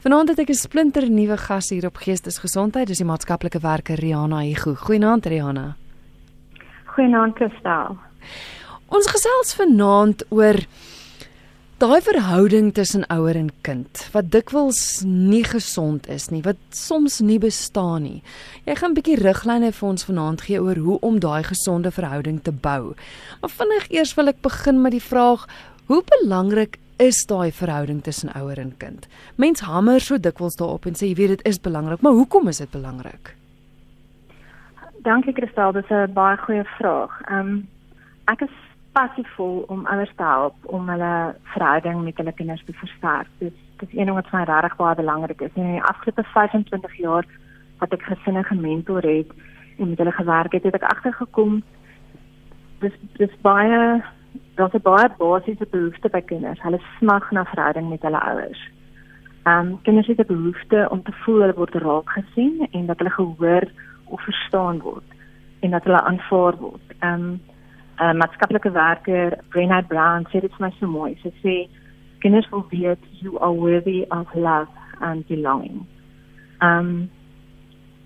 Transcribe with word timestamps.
Vanaand 0.00 0.30
het 0.32 0.38
ek 0.38 0.48
'n 0.48 0.54
splinter 0.54 1.10
nuwe 1.10 1.36
gas 1.36 1.68
hier 1.68 1.84
op 1.86 1.96
Geestesgesondheid, 1.96 2.86
dis 2.86 2.98
die 2.98 3.06
maatskaplike 3.06 3.60
werker 3.60 4.00
Rihanna 4.00 4.40
Hugo. 4.40 4.74
Goeienaand 4.74 5.26
Rihanna. 5.26 5.76
Goeienaand 6.84 7.34
Kristal. 7.34 7.98
Ons 8.88 9.06
gesels 9.06 9.54
vanaand 9.54 10.24
oor 10.30 10.56
daai 11.76 12.00
verhouding 12.00 12.72
tussen 12.72 13.04
ouer 13.06 13.36
en 13.36 13.50
kind 13.60 14.08
wat 14.12 14.30
dikwels 14.30 15.02
nie 15.04 15.44
gesond 15.44 16.08
is 16.08 16.30
nie, 16.30 16.42
wat 16.42 16.56
soms 16.70 17.20
nie 17.20 17.38
bestaan 17.38 18.02
nie. 18.02 18.22
Jy 18.64 18.74
gaan 18.76 18.90
'n 18.90 18.94
bietjie 18.94 19.20
riglyne 19.20 19.72
vir 19.72 19.88
ons 19.88 20.04
vanaand 20.04 20.40
gee 20.40 20.62
oor 20.62 20.76
hoe 20.76 20.98
om 21.00 21.18
daai 21.18 21.42
gesonde 21.42 21.90
verhouding 21.90 22.42
te 22.42 22.52
bou. 22.52 22.94
Maar 23.40 23.50
vinnig 23.50 23.90
eers 23.90 24.14
wil 24.14 24.28
ek 24.28 24.40
begin 24.40 24.80
met 24.82 24.92
die 24.92 25.08
vraag: 25.08 25.46
Hoe 25.86 26.02
belangrik 26.02 26.78
is 27.00 27.24
daai 27.26 27.50
verhouding 27.52 28.02
tussen 28.04 28.32
ouer 28.36 28.58
en 28.60 28.74
kind? 28.76 29.08
Mens 29.40 29.60
hamer 29.64 30.00
so 30.04 30.18
dikwels 30.20 30.58
daarop 30.60 30.86
en 30.86 30.98
sê 30.98 31.08
jy 31.08 31.16
weet 31.20 31.36
dit 31.36 31.46
is 31.48 31.60
belangrik, 31.60 32.02
maar 32.04 32.12
hoekom 32.18 32.48
is 32.52 32.60
dit 32.60 32.70
belangrik? 32.70 33.34
Dankie 35.06 35.32
Kristal, 35.32 35.72
dit 35.72 35.84
is 35.84 35.90
'n 35.90 36.12
baie 36.12 36.36
goeie 36.36 36.64
vraag. 36.76 37.20
Ehm 37.28 37.38
um, 37.38 37.68
ek 38.26 38.40
is 38.40 38.56
passievol 38.92 39.64
om 39.68 39.86
ouers 39.86 40.12
te 40.16 40.22
help 40.22 40.54
om 40.62 40.88
hulle 40.88 41.34
verhouding 41.54 42.04
met 42.04 42.16
hulle 42.16 42.32
kinders 42.32 42.64
te 42.64 42.72
versterk. 42.72 43.28
Dit 43.38 43.54
dis 43.78 43.92
een 43.92 44.06
ding 44.06 44.16
wat 44.16 44.28
vir 44.28 44.38
my 44.38 44.44
regtig 44.44 44.76
baie 44.76 44.94
belangrik 44.94 45.40
is. 45.40 45.54
In 45.54 45.72
die 45.72 45.82
afgelope 45.82 46.24
25 46.34 46.96
jaar 46.96 47.26
wat 47.78 47.92
ek 47.92 48.02
gesinne 48.02 48.44
gementor 48.44 49.02
het 49.02 49.30
en 49.78 49.88
met 49.88 49.98
hulle 49.98 50.12
gewerk 50.12 50.52
het, 50.52 50.62
het 50.62 50.74
ek 50.74 50.90
agtergekom 50.92 51.62
dis 52.80 52.96
dis 53.16 53.36
baie 53.42 54.02
daar's 54.54 54.74
'n 54.74 54.82
baie 54.82 55.08
basiese 55.18 55.66
behoefte 55.70 56.08
by 56.08 56.20
kinders. 56.20 56.62
Hulle 56.62 56.80
smag 56.98 57.30
na 57.30 57.44
verhouding 57.44 57.88
met 57.88 58.02
hulle 58.02 58.20
ouers. 58.20 58.60
Ehm 59.42 59.66
um, 59.66 59.82
kinders 59.82 60.06
het 60.06 60.18
'n 60.20 60.34
behoefte 60.34 60.88
om 60.90 61.02
te 61.02 61.12
voel 61.12 61.40
hulle 61.40 61.54
word 61.54 61.74
raak 61.74 62.10
gesien 62.10 62.68
en 62.70 62.86
dat 62.86 62.98
hulle 62.98 63.10
gehoor 63.10 63.64
of 64.04 64.20
verstaan 64.20 64.80
word 64.80 65.08
en 65.60 65.70
dat 65.70 65.84
hulle 65.84 66.02
aanvaar 66.02 66.56
word. 66.56 66.86
Ehm 66.98 67.12
um, 67.12 67.40
'n 68.00 68.04
uh, 68.04 68.12
maatskaplike 68.12 68.70
werker, 68.70 69.38
Brené 69.48 69.82
Brown, 69.86 70.26
sê 70.28 70.40
dit 70.40 70.52
vir 70.56 70.66
my 70.66 70.72
so 70.78 70.86
mooi. 70.86 71.18
Sy 71.22 71.32
sê 71.42 71.68
kinders 72.18 72.48
wil 72.48 72.64
weet 72.70 73.02
you 73.20 73.38
are 73.38 73.54
worthy 73.54 74.04
of 74.08 74.34
love 74.34 74.70
and 75.00 75.26
belonging. 75.26 75.86
Ehm 76.58 76.78
um, 76.78 77.10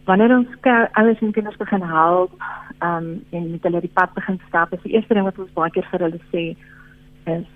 wanneer 0.04 0.36
ons 0.36 0.48
alles 0.92 1.20
in 1.20 1.32
kinders 1.32 1.56
begin 1.56 1.82
help, 1.82 2.30
um, 2.86 3.10
en 3.30 3.50
met 3.50 3.66
hulle 3.66 3.80
die 3.80 3.94
pad 3.98 4.14
begin 4.14 4.40
stap, 4.48 4.72
is 4.72 4.82
die 4.82 4.94
eerste 4.94 5.14
ding 5.16 5.26
wat 5.28 5.38
ons 5.38 5.52
baie 5.58 5.72
keer 5.74 5.86
vir 5.90 6.06
hulle 6.06 6.20
sê 6.32 6.44
is 7.34 7.46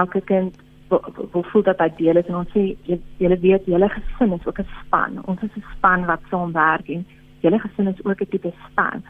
elke 0.00 0.20
kind 0.32 0.58
wil 0.90 1.44
voel 1.52 1.62
dat 1.62 1.78
hy 1.82 1.88
deel 1.98 2.18
is 2.18 2.28
en 2.30 2.40
ons 2.40 2.52
sê 2.54 2.64
julle 2.86 3.38
weet 3.44 3.66
julle 3.70 3.88
gesin 3.94 4.34
is 4.36 4.46
ook 4.46 4.60
'n 4.60 4.68
span. 4.82 5.18
Ons 5.30 5.42
is 5.46 5.56
'n 5.56 5.64
span 5.76 6.06
wat 6.06 6.22
saamwerk 6.30 6.88
en 6.88 7.06
julle 7.42 7.58
gesin 7.58 7.88
is 7.88 8.04
ook 8.04 8.20
'n 8.20 8.30
tipe 8.30 8.52
span. 8.70 9.02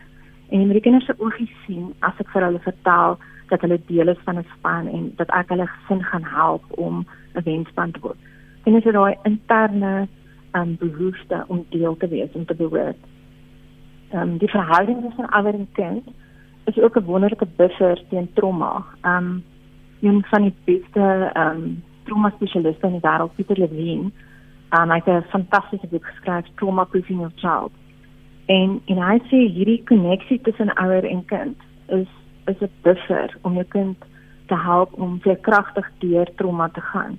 En 0.51 0.69
die 0.69 0.81
kinders 0.81 1.07
se 1.07 1.15
oogies 1.19 1.55
sien 1.67 1.95
as 2.01 2.21
ek 2.21 2.29
vir 2.33 2.43
hulle 2.43 2.59
vertel 2.59 3.19
dat 3.49 3.61
hulle 3.61 3.81
deel 3.87 4.09
is 4.09 4.25
van 4.25 4.39
'n 4.39 4.47
span 4.57 4.87
en 4.87 5.13
dat 5.17 5.31
ek 5.31 5.49
hulle 5.49 5.67
gesin 5.67 6.03
gaan 6.05 6.25
help 6.25 6.65
om 6.79 7.07
'n 7.35 7.43
wenspan 7.45 7.91
te 7.91 8.01
word. 8.01 8.19
En 8.65 8.73
dit 8.73 8.87
is 8.87 8.93
daai 8.93 9.17
interne 9.23 10.09
um, 10.53 10.77
behoefte 10.77 11.45
om 11.47 11.65
deel 11.69 11.97
te 11.97 12.09
wees 12.09 12.33
om 12.33 12.45
te 12.45 12.55
behoort. 12.55 12.97
Um, 14.13 14.39
die 14.39 14.49
verhouding 14.51 15.03
tussen 15.03 15.29
ouer 15.31 15.55
en 15.55 15.69
kind 15.73 16.09
is 16.65 16.79
ook 16.79 16.97
'n 16.97 17.05
wonderlike 17.05 17.47
buffer 17.57 18.03
teen 18.09 18.31
trauma. 18.35 18.85
Um 19.03 19.45
een 20.01 20.25
van 20.31 20.43
die 20.43 20.55
beste 20.65 21.31
um 21.37 21.83
trauma 22.05 22.31
spesialiste 22.31 22.87
in 22.87 22.93
die 22.93 23.01
wêreld, 23.01 23.35
Pieter 23.35 23.59
Levine, 23.59 24.11
um, 24.71 24.91
hy 24.91 25.01
het 25.05 25.07
'n 25.07 25.29
fantastiese 25.29 25.87
boek 25.87 26.07
geskryf, 26.07 26.47
Trauma 26.55 26.85
Proofing 26.85 27.19
Your 27.19 27.33
Child. 27.37 27.73
En 28.47 28.81
en 28.85 28.99
hy 28.99 29.19
sê 29.19 29.39
hierdie 29.55 29.83
koneksie 29.85 30.41
tussen 30.41 30.75
ouer 30.75 31.05
en 31.05 31.25
kind 31.25 31.57
is 31.87 32.09
is 32.47 32.61
'n 32.61 32.71
buffer 32.83 33.37
om 33.43 33.53
jou 33.53 33.65
kind 33.65 33.97
te 34.47 34.57
help 34.57 34.93
om 34.93 35.21
veerkragtig 35.21 35.91
deur 35.99 36.29
trauma 36.35 36.69
te 36.69 36.81
gaan. 36.81 37.19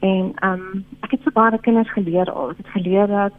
En 0.00 0.32
ehm 0.34 0.52
um, 0.52 0.84
ek 1.00 1.10
het 1.10 1.20
so 1.22 1.30
baie 1.30 1.58
kinders 1.58 1.92
geleer 1.92 2.32
al. 2.32 2.50
Ek 2.50 2.56
het 2.56 2.68
geleer 2.68 3.06
dat 3.06 3.32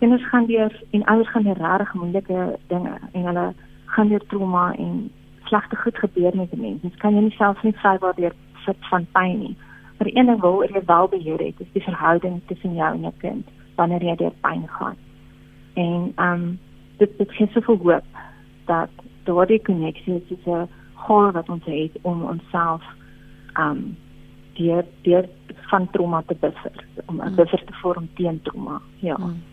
kinders 0.00 0.28
gaan 0.28 0.46
deur 0.46 0.82
en 0.90 1.04
ouers 1.04 1.30
gaan 1.30 1.42
deur 1.42 1.60
regtig 1.60 1.94
moeilike 1.94 2.58
dinge 2.72 2.94
en 3.12 3.26
hulle 3.28 3.46
gaan 3.94 4.08
deur 4.08 4.26
trauma 4.26 4.74
en 4.76 5.10
slegte 5.44 5.76
goed 5.76 5.98
gebeur 5.98 6.36
met 6.36 6.56
mense. 6.56 6.82
Dit 6.86 6.96
kan 7.02 7.14
jy 7.14 7.26
nie 7.26 7.36
self 7.36 7.62
nie 7.62 7.76
vry 7.82 7.96
waar 8.02 8.16
deur 8.16 8.34
sit 8.64 8.88
van 8.90 9.06
pyn 9.12 9.38
nie. 9.38 9.56
Maar 9.98 10.08
een 10.12 10.26
ding 10.26 10.40
wil 10.40 10.62
jy 10.64 10.82
wel 10.86 11.08
beheer 11.08 11.42
het, 11.44 11.60
is 11.60 11.72
die 11.72 11.82
verhouding 11.82 12.40
tussen 12.46 12.74
jou 12.74 12.94
en 12.94 13.06
jou 13.08 13.12
kind 13.18 13.48
wanneer 13.76 14.04
jy 14.04 14.16
deur 14.22 14.36
pyn 14.46 14.66
gaan. 14.78 14.96
En 15.74 16.12
ehm 16.14 16.32
um, 16.32 16.58
dit 17.00 17.18
dit 17.18 17.32
gee 17.32 17.48
soveel 17.52 17.80
hoop 17.82 18.22
dat 18.68 19.04
daardie 19.24 19.62
koneksie 19.62 20.22
is 20.28 20.46
'n 20.46 20.68
hol 20.94 21.30
wat 21.32 21.48
ons 21.48 21.64
het 21.64 21.98
om 22.02 22.24
onsself 22.24 22.82
ehm 23.52 23.70
um, 23.70 23.96
deur 24.54 24.84
deur 25.02 25.28
van 25.70 25.90
trauma 25.90 26.22
te 26.26 26.36
buffer 26.40 26.84
om 27.06 27.20
'n 27.20 27.28
mm. 27.28 27.34
buffer 27.34 27.64
te 27.64 27.72
vorm 27.82 28.08
teen 28.14 28.40
trauma. 28.42 28.80
Ja. 28.98 29.16
Mm. 29.18 29.49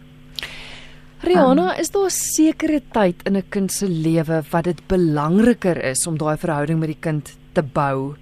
Rihanna, 1.26 1.74
um, 1.74 1.80
is 1.80 1.90
daar 1.92 2.06
'n 2.06 2.10
sekere 2.10 2.82
tyd 2.92 3.24
in 3.26 3.38
'n 3.38 3.50
kind 3.50 3.72
se 3.72 3.88
lewe 3.88 4.44
wat 4.52 4.64
dit 4.64 4.88
belangriker 4.88 5.84
is 5.84 6.08
om 6.08 6.18
daai 6.18 6.38
verhouding 6.38 6.80
met 6.80 6.88
die 6.88 7.00
kind 7.00 7.38
te 7.54 7.64
bou? 7.64 8.16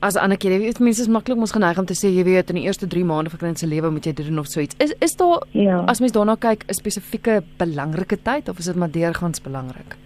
As 0.00 0.16
ander 0.16 0.36
keer, 0.36 0.52
jy 0.52 0.58
weet 0.58 0.78
mense 0.78 1.00
is 1.00 1.08
maklik 1.08 1.38
ons 1.38 1.52
geneig 1.52 1.78
om 1.78 1.84
te 1.84 1.94
sê 1.94 2.08
jy 2.08 2.24
weet 2.24 2.50
in 2.50 2.56
die 2.56 2.64
eerste 2.64 2.86
3 2.86 3.04
maande 3.04 3.30
van 3.30 3.38
'n 3.38 3.44
kind 3.46 3.58
se 3.58 3.66
lewe 3.66 3.90
moet 3.90 4.04
jy 4.04 4.12
doen 4.12 4.38
of 4.38 4.46
so 4.46 4.60
iets. 4.60 4.74
Is 4.78 4.94
is 5.00 5.16
daar 5.16 5.42
ja. 5.52 5.84
as 5.86 6.00
mens 6.00 6.12
daarna 6.12 6.36
kyk 6.36 6.64
'n 6.66 6.74
spesifieke 6.74 7.42
belangrike 7.56 8.22
tyd 8.22 8.48
of 8.48 8.58
is 8.58 8.64
dit 8.64 8.76
maar 8.76 8.90
deurgangs 8.90 9.40
belangrik? 9.40 9.96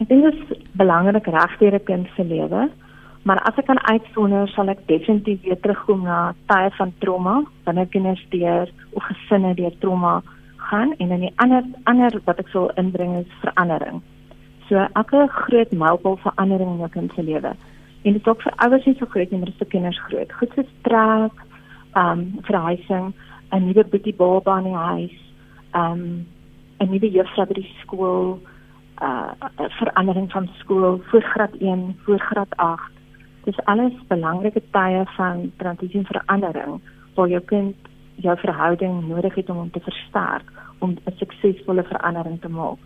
Ek 0.00 0.08
dink 0.08 0.22
dit 0.22 0.34
is 0.34 0.58
belangrik 0.72 1.26
regdeur 1.26 1.74
'n 1.74 1.84
kind 1.84 2.06
se 2.16 2.24
lewe. 2.24 2.70
Maar 3.22 3.38
as 3.38 3.58
ek 3.58 3.66
kan 3.66 3.78
uitsonder, 3.82 4.48
sal 4.48 4.68
ek 4.68 4.86
definitief 4.86 5.42
weer 5.42 5.60
terugkom 5.60 6.02
na 6.02 6.34
tye 6.46 6.70
van 6.78 6.92
trauma, 6.98 7.44
wanneer 7.64 7.86
kinders 7.86 8.26
deur 8.30 8.70
of 8.92 9.02
gesinne 9.02 9.54
deur 9.54 9.72
trauma 9.78 10.22
gaan 10.70 10.94
en 10.96 11.08
dan 11.08 11.24
die 11.24 11.32
ander 11.36 11.64
ander 11.90 12.20
wat 12.24 12.40
ek 12.42 12.48
sou 12.52 12.68
inbring 12.80 13.16
is 13.18 13.38
verandering. 13.42 14.02
So 14.68 14.84
elke 14.92 15.26
groot 15.28 15.72
mylpaal 15.72 16.18
verandering 16.24 16.76
in 16.76 16.84
'n 16.84 16.90
kind 16.96 17.12
se 17.14 17.22
lewe. 17.22 17.52
En 18.02 18.12
dit 18.12 18.28
ook 18.28 18.42
vir 18.42 18.52
ouers 18.56 18.84
nie 18.84 18.96
so 18.98 19.06
groot 19.06 19.32
is 19.32 19.58
vir 19.58 19.66
kinders 19.66 20.00
groot. 20.08 20.32
Goed 20.32 20.52
so 20.54 20.62
trek, 20.82 21.34
ehm 21.92 22.18
um, 22.18 22.38
verhuising, 22.42 23.14
'n 23.50 23.64
nuwe 23.64 23.84
bietjie 23.84 24.14
baba 24.16 24.58
in 24.58 24.64
die 24.64 24.74
huis, 24.74 25.16
ehm 25.72 25.92
um, 25.92 26.26
'n 26.78 26.90
nuwe 26.90 27.10
juffrou 27.10 27.46
by 27.46 27.54
die 27.54 27.74
skool, 27.80 28.38
uh, 29.02 29.32
'n 29.58 29.70
verandering 29.70 30.30
van 30.32 30.48
skool 30.58 31.00
voor 31.10 31.22
graad 31.22 31.54
1, 31.60 31.96
voor 32.04 32.18
graad 32.18 32.56
8 32.56 32.98
dis 33.48 33.60
alles 33.64 33.94
belangrike 34.12 34.62
tye 34.76 35.04
van 35.16 35.46
transisie 35.56 36.04
verandering 36.06 36.80
waar 37.16 37.30
jou 37.32 37.40
kind 37.52 37.87
jou 38.20 38.38
verhouding 38.38 39.08
nodig 39.08 39.34
het 39.34 39.50
om 39.50 39.56
hom 39.56 39.70
te 39.70 39.80
versterk 39.80 40.52
om 40.78 40.90
'n 40.90 41.16
suksesvolle 41.16 41.84
verandering 41.84 42.40
te 42.40 42.48
maak. 42.48 42.78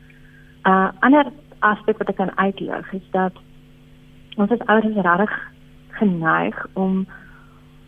'n 0.64 0.70
uh, 0.70 0.88
Ander 1.00 1.26
aspek 1.58 1.98
wat 1.98 2.08
ek 2.08 2.16
kan 2.16 2.36
uitlig 2.36 2.92
is 2.92 3.08
dat 3.10 3.32
ons 4.36 4.50
as 4.50 4.66
ouers 4.66 4.94
regtig 4.94 5.32
geneig 5.88 6.66
om 6.72 7.06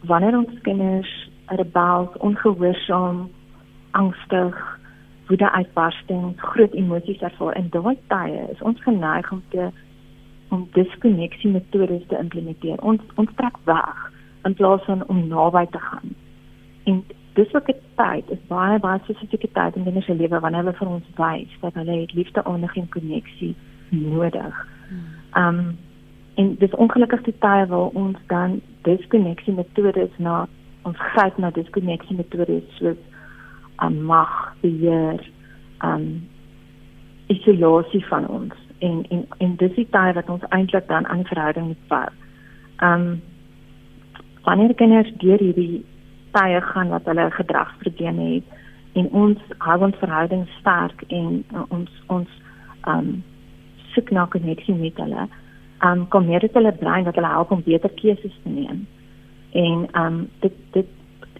wanneer 0.00 0.36
ons 0.36 0.60
kinders 0.62 1.30
rebels, 1.46 2.16
ongehoorsaam, 2.16 3.30
angstig, 3.90 4.78
woede 5.26 5.50
uitbarstings, 5.52 6.40
groot 6.40 6.72
emosies 6.72 7.20
ervaar 7.20 7.56
in 7.56 7.68
daai 7.70 7.96
tye 8.12 8.46
is 8.52 8.62
ons 8.62 8.82
geneig 8.82 9.32
om 9.32 9.42
te 9.48 9.70
om 10.48 10.68
diskonneksie 10.72 11.50
metodes 11.50 12.06
te 12.06 12.18
implementeer. 12.18 12.78
Ons 12.82 13.00
ons 13.14 13.30
trek 13.34 13.56
weg 13.64 14.10
in 14.44 14.54
plaas 14.54 14.84
van 14.84 15.02
om 15.08 15.26
naby 15.28 15.64
te 15.70 15.80
gaan. 15.80 16.12
En 16.84 17.04
dis 17.34 17.50
wat 17.50 17.68
ek 17.70 17.80
tyd 17.98 18.30
is 18.34 18.42
baie 18.50 18.78
baie 18.82 19.00
spesifieke 19.04 19.50
tyd 19.56 19.76
in 19.78 19.86
hulle 19.88 20.18
lewe 20.18 20.40
wanneer 20.40 20.62
hulle 20.62 20.76
vir 20.78 20.90
ons 20.96 21.08
wys 21.18 21.56
dat 21.62 21.78
hulle 21.80 21.96
het 22.00 22.14
liefde 22.14 22.44
aandag 22.44 22.76
en 22.76 22.88
koneksie 22.94 23.54
nodig. 23.90 24.60
Um 25.38 25.76
en 26.34 26.54
dis 26.58 26.74
ongelukkig 26.82 27.22
die 27.22 27.36
tye 27.38 27.66
waar 27.70 27.94
ons 27.94 28.18
dan 28.26 28.60
diskonneksie 28.82 29.54
metodes 29.54 30.14
na 30.18 30.46
ons 30.82 30.98
gryp 31.14 31.36
na 31.38 31.50
diskonneksie 31.54 32.16
metodes 32.16 32.64
soos 32.78 32.98
aan 33.76 34.00
um, 34.00 34.02
mag, 34.10 34.32
beheer, 34.62 35.22
um 35.82 36.26
isolasie 37.26 38.02
van 38.10 38.28
ons 38.28 38.54
en 38.78 39.02
en 39.10 39.26
en 39.38 39.56
dis 39.62 39.78
die 39.78 39.88
tyd 39.90 40.18
wat 40.18 40.30
ons 40.30 40.46
eintlik 40.50 40.88
dan 40.88 41.06
aan 41.06 41.26
verhouding 41.30 41.70
moet 41.72 41.88
bou. 41.88 42.06
Um 42.90 43.06
wanneer 44.44 44.74
kinders 44.74 45.12
deur 45.22 45.38
hierdie 45.38 45.84
tye 46.34 46.60
gaan 46.72 46.92
wat 46.92 47.06
hulle 47.10 47.30
gedragsprobleme 47.38 48.28
het 48.34 48.98
en 48.98 49.08
ons 49.10 49.54
hou 49.66 49.78
ons 49.86 50.02
verhouding 50.02 50.44
sterk 50.58 51.06
en 51.08 51.40
uh, 51.54 51.64
ons 51.74 52.02
ons 52.14 52.42
um 52.90 53.14
soek 53.94 54.10
na 54.10 54.26
koneksie 54.30 54.74
met 54.74 54.98
hulle. 54.98 55.28
Um 55.86 56.04
kom 56.10 56.26
meer 56.26 56.42
dit 56.42 56.54
hulle 56.58 56.72
brein 56.80 57.06
dat 57.06 57.18
hulle 57.18 57.30
help 57.30 57.54
om 57.54 57.62
beter 57.66 57.90
keuses 58.00 58.36
te 58.42 58.50
neem. 58.50 58.84
En 59.54 59.86
um 60.02 60.20
dit 60.42 60.60
dit 60.76 60.92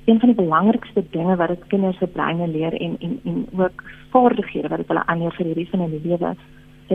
een 0.05 0.21
van 0.21 0.29
die 0.29 0.39
belangrikste 0.39 1.05
dinge 1.11 1.37
wat 1.41 1.49
dit 1.49 1.67
kinders 1.73 1.99
se 1.99 2.07
breine 2.07 2.49
leer 2.49 2.75
en 2.81 2.97
en 3.01 3.19
en 3.25 3.45
ook 3.59 3.85
vaardighede 4.13 4.69
wat 4.69 4.83
dit 4.83 4.91
hulle 4.93 5.07
aanleer 5.07 5.39
vir 5.39 5.51
die 5.51 5.57
res 5.61 5.71
van 5.71 5.87
hulle 5.87 6.03
lewe 6.05 6.35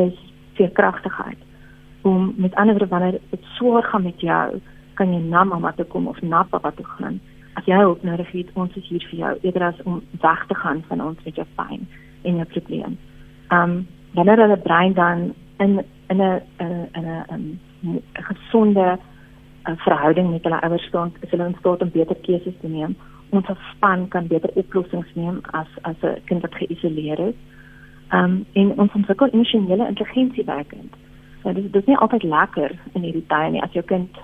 is 0.07 0.19
veerkragtigheid. 0.59 1.39
Om 2.01 2.33
met 2.37 2.55
ander 2.55 2.75
woorde 2.77 2.93
wanneer 2.93 3.19
dit 3.29 3.49
swaar 3.55 3.83
gaan 3.83 4.03
met 4.03 4.21
jou, 4.21 4.59
kan 4.93 5.13
jy 5.13 5.19
na 5.23 5.43
mamma 5.43 5.71
toe 5.71 5.85
kom 5.85 6.07
of 6.07 6.21
na 6.21 6.43
pappa 6.43 6.71
toe 6.71 6.85
gaan. 6.85 7.19
As 7.59 7.65
jy 7.67 7.75
hulp 7.75 8.03
nodig 8.07 8.29
het, 8.31 8.51
ons 8.55 8.75
is 8.79 8.85
hier 8.87 9.03
vir 9.09 9.19
jou 9.19 9.29
eerder 9.41 9.63
as 9.67 9.79
om 9.83 9.97
weg 10.23 10.43
te 10.47 10.55
gaan 10.55 10.79
van 10.87 11.01
ons 11.03 11.23
met 11.25 11.35
jou 11.35 11.45
pyn 11.57 11.81
en 12.23 12.37
jou 12.39 12.45
probleem. 12.53 12.95
Um 13.55 13.73
wanneer 14.15 14.39
hulle 14.41 14.57
brein 14.63 14.93
dan 14.95 15.33
in 15.59 15.81
in 16.07 16.21
'n 16.21 16.41
in 16.63 17.03
'n 17.03 17.59
'n 17.83 18.01
gesonde 18.13 18.97
uh, 19.67 19.73
verhouding 19.75 20.31
met 20.31 20.43
hulle 20.43 20.61
ouers 20.61 20.87
staan, 20.87 21.11
is 21.21 21.29
hulle 21.29 21.45
in 21.45 21.55
staat 21.59 21.81
om 21.81 21.91
beter 21.91 22.15
keuses 22.15 22.55
te 22.61 22.67
neem. 22.67 22.95
Ons 23.29 23.45
span 23.75 24.07
kan 24.07 24.27
beter 24.27 24.49
oplossings 24.53 25.11
neem 25.15 25.41
as 25.51 25.67
as 25.81 25.95
'n 26.01 26.21
kind 26.25 26.41
wat 26.41 26.55
geïsoleer 26.55 27.19
is. 27.19 27.35
Um 28.13 28.45
en 28.53 28.79
ons 28.79 28.93
ontwikkel 28.93 29.27
emosionele 29.27 29.87
intelligensie 29.87 30.45
werkend. 30.45 30.93
Nou 31.43 31.55
dis 31.55 31.71
dis 31.71 31.85
nie 31.85 31.97
altyd 31.97 32.23
lekker 32.23 32.71
in 32.93 33.01
hierdie 33.01 33.27
tye 33.27 33.49
nie 33.49 33.61
as 33.61 33.71
jou 33.71 33.83
kind 33.85 34.17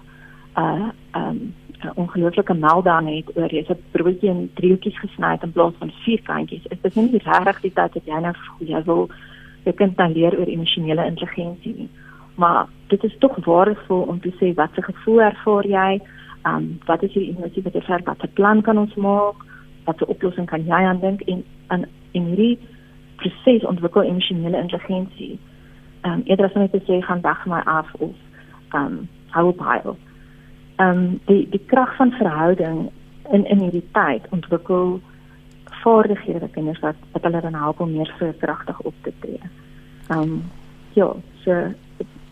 uh 0.57 0.90
um 1.13 1.54
'n 1.86 1.92
ongelooflike 1.96 2.54
meltdown 2.54 3.06
het 3.06 3.38
oor 3.38 3.52
jy's 3.54 3.69
'n 3.69 3.84
broodjie 3.92 4.30
in 4.30 4.52
driehoekies 4.54 5.00
gesny 5.00 5.38
in 5.42 5.52
plaas 5.52 5.74
van 5.78 5.92
vierkantjies. 6.04 6.63
Dit 6.63 6.80
is 6.81 6.96
nie 6.96 7.22
regtig 7.24 7.62
die 7.62 7.74
tyd 7.74 7.94
dat 7.94 8.06
jy 8.06 8.19
nou 8.19 8.34
jy 8.60 8.84
wil 8.84 9.10
jy 9.66 9.74
kan 9.74 9.94
dan 9.96 10.12
leer 10.12 10.40
oor 10.40 10.48
emosionele 10.48 11.06
intelligensie 11.06 11.75
nie. 11.75 11.90
Maar 12.36 12.68
dit 12.88 13.04
is 13.04 13.16
tog 13.19 13.46
waardevol 13.46 14.02
om 14.02 14.19
te 14.19 14.31
sê 14.40 14.54
wat 14.54 14.69
se 14.74 14.81
gevoel 14.81 15.22
ervaar 15.22 15.68
jy? 15.68 16.02
Um 16.46 16.80
wat 16.86 17.04
is 17.04 17.13
die 17.13 17.36
emosie 17.36 17.63
wat 17.63 17.74
jy 17.74 17.81
ver 17.81 18.01
wat 18.04 18.24
'n 18.24 18.34
plan 18.34 18.62
kan 18.62 18.78
ons 18.78 18.96
maak? 18.96 19.36
Wat 19.86 20.01
'n 20.01 20.10
oplossing 20.10 20.48
kan 20.48 20.66
jy 20.66 20.81
aan 20.84 21.00
dink 21.00 21.22
en 21.22 21.44
in 21.69 21.86
in 22.12 22.25
hierdie 22.25 22.60
proses 23.16 23.66
ontwikkel 23.66 24.01
emosionele 24.01 24.58
intelligensie. 24.58 25.40
Um 26.04 26.22
eerder 26.25 26.46
as 26.46 26.54
net 26.54 26.72
te 26.72 26.81
sê 26.88 27.01
gaan 27.01 27.22
weg 27.22 27.46
my 27.46 27.62
af 27.66 27.94
of 27.94 28.16
um 28.74 29.10
hou 29.30 29.48
op 29.48 29.60
hy. 30.77 30.86
Um 30.86 31.19
die 31.25 31.48
die 31.50 31.66
krag 31.66 31.95
van 31.95 32.12
verhouding 32.12 32.89
in 33.31 33.45
in 33.45 33.60
hierdie 33.60 33.88
tyd 33.92 34.27
ontwikkel 34.30 35.00
vaardighede 35.83 36.39
wat 36.39 36.51
kinders 36.51 36.80
wat 36.80 36.95
wat 37.12 37.24
hulle 37.24 37.42
dan 37.42 37.54
help 37.54 37.80
om 37.80 37.92
meer 37.92 38.13
veerkragtig 38.18 38.80
op 38.80 38.94
te 39.01 39.13
tree. 39.19 39.39
Ehm 40.07 40.22
um, 40.22 40.44
ja, 40.94 41.13
so 41.44 41.62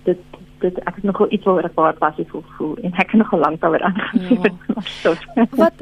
dit 0.03 0.19
dit 0.63 0.79
ek 0.87 0.99
het 0.99 1.05
nogal 1.07 1.31
iets 1.35 1.47
oor 1.47 1.63
'n 1.63 1.73
paar 1.75 1.95
passief 1.99 2.31
voel 2.57 2.75
en 2.81 2.93
ek 2.93 3.11
het 3.11 3.19
nogal 3.21 3.39
lank 3.39 3.61
daaroor 3.61 3.83
aangesit. 3.89 4.55
Ja. 5.03 5.15
wat 5.63 5.75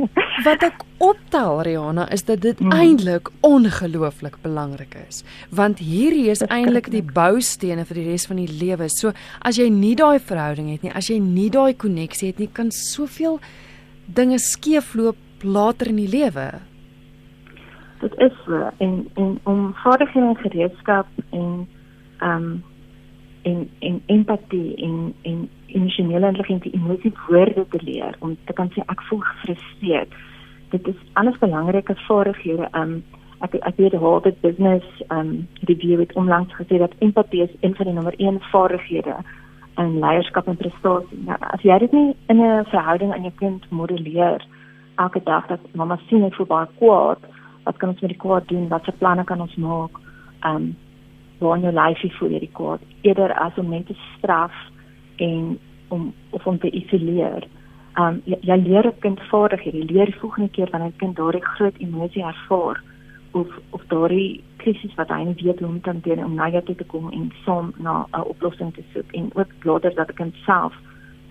wat 0.46 0.64
ek 0.70 0.84
optel 0.98 1.62
Rihanna 1.62 2.10
is 2.10 2.26
dat 2.26 2.42
dit 2.42 2.60
hmm. 2.60 2.72
eintlik 2.72 3.30
ongelooflik 3.42 4.38
belangrik 4.42 4.96
is 5.08 5.24
want 5.50 5.80
hierdie 5.80 6.30
is 6.30 6.42
eintlik 6.42 6.92
die 6.92 7.04
boustene 7.04 7.86
vir 7.86 8.02
die 8.02 8.10
res 8.10 8.26
van 8.26 8.42
die 8.42 8.52
lewe. 8.64 8.90
So 8.90 9.14
as 9.42 9.58
jy 9.58 9.70
nie 9.70 9.96
daai 9.96 10.20
verhouding 10.20 10.72
het 10.72 10.82
nie, 10.82 10.94
as 10.94 11.10
jy 11.10 11.20
nie 11.20 11.50
daai 11.50 11.74
koneksie 11.74 12.32
het 12.34 12.40
nie, 12.40 12.50
kan 12.52 12.72
soveel 12.72 13.40
dinge 14.06 14.40
skeefloop 14.40 15.18
later 15.44 15.88
in 15.88 15.96
die 15.96 16.10
lewe 16.10 16.52
dit 18.02 18.18
is 18.18 18.34
so 18.46 18.70
en 18.78 19.08
en 19.14 19.40
om 19.44 19.74
vaardighede 19.84 20.28
en 20.28 20.38
gereedskap 20.38 21.08
en 21.30 21.68
ehm 22.18 22.36
um, 22.36 22.64
en 23.42 23.70
en 23.80 24.02
empatie 24.06 24.76
en 24.76 25.14
en 25.22 25.50
emosionele 25.66 26.28
intelligensie 26.28 26.74
emosie 26.74 27.14
woorde 27.28 27.66
te 27.70 27.80
leer 27.84 28.16
om 28.20 28.38
te 28.46 28.54
kan 28.54 28.70
sê 28.76 28.84
ek 28.88 29.02
voel 29.10 29.20
gefrustreerd. 29.20 30.14
Dit 30.70 30.88
is 30.88 31.00
alles 31.14 31.38
belangrike 31.40 31.96
vaardighede. 32.08 32.70
Um, 32.72 33.04
ek 33.42 33.56
ek 33.68 33.78
weet 33.82 33.98
Harvard 33.98 34.42
Business 34.42 34.86
ehm 35.08 35.20
um, 35.20 35.48
review 35.70 36.00
het 36.00 36.14
onlangs 36.14 36.54
gesê 36.56 36.78
dat 36.78 36.98
empatie 37.00 37.44
is 37.44 37.56
een 37.60 37.76
van 37.76 37.86
die 37.86 37.94
nommer 37.94 38.16
1 38.18 38.42
vaardighede 38.52 39.16
in 39.78 40.00
leierskap 40.00 40.48
en 40.48 40.58
prestasie. 40.58 41.20
Nou, 41.26 41.38
as 41.40 41.62
jy 41.62 41.78
dit 41.80 41.92
nie 41.92 42.16
in 42.28 42.42
'n 42.42 42.66
verhouding 42.66 43.14
aan 43.14 43.22
jou 43.22 43.34
kind 43.36 43.70
modelleer 43.70 44.46
elke 44.98 45.22
dag 45.24 45.48
dat 45.48 45.60
mamma 45.74 46.00
sien 46.08 46.24
ek 46.24 46.36
voel 46.36 46.46
baie 46.46 46.68
kwaad 46.78 47.20
wat 47.64 47.78
kan 47.78 47.90
ons 47.90 48.02
met 48.02 48.10
die 48.10 48.20
kwaad 48.20 48.48
doen? 48.48 48.68
Watse 48.68 48.92
planne 48.92 49.24
kan 49.24 49.42
ons 49.42 49.56
maak? 49.56 50.00
Um 50.46 50.76
waar 51.42 51.58
in 51.58 51.66
jou 51.68 51.74
lyfie 51.74 52.14
voel 52.18 52.36
jy 52.36 52.40
die 52.40 52.56
kwaad? 52.58 52.84
Eerder 53.02 53.34
as 53.34 53.58
om 53.58 53.70
net 53.70 53.88
te 53.90 53.98
straf 54.18 54.54
en 55.18 55.58
om 55.90 56.14
of 56.30 56.46
om 56.48 56.60
te 56.60 56.70
isoleer. 56.70 57.48
Um 58.00 58.22
jy, 58.26 58.38
jy 58.42 58.58
leer 58.62 58.88
'n 58.88 59.00
kind 59.00 59.20
vaardighede. 59.32 59.78
Jy 59.78 59.88
leer 59.94 60.16
volgende 60.22 60.50
keer 60.50 60.70
wanneer 60.72 60.94
'n 60.94 61.02
kind 61.04 61.16
daardie 61.16 61.46
groot 61.46 61.78
emosie 61.78 62.24
ervaar 62.24 62.82
of 63.32 63.48
of 63.70 63.82
daardie 63.88 64.44
krisis 64.58 64.96
wat 64.96 65.10
hy 65.10 65.24
nie 65.24 65.44
weet 65.44 65.60
hoe 65.60 65.68
om 65.68 65.82
te 65.82 65.90
hanteer 65.90 66.24
om 66.26 66.36
na 66.36 66.50
jou 66.50 66.64
te 66.64 66.86
kom 66.94 67.10
en 67.12 67.32
saam 67.46 67.74
na 67.78 68.06
'n 68.14 68.28
oplossing 68.34 68.74
te 68.74 68.84
soek 68.94 69.12
en 69.12 69.30
ook 69.34 69.52
later 69.64 69.96
dat 69.96 70.10
'n 70.10 70.14
kind 70.14 70.36
self 70.46 70.74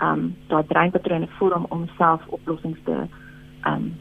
um 0.03 0.37
daai 0.49 0.63
breinpatrone 0.63 1.29
vorm 1.39 1.67
om 1.69 1.89
self 1.99 2.21
oplossings 2.29 2.79
te 2.85 2.97
um 3.67 3.95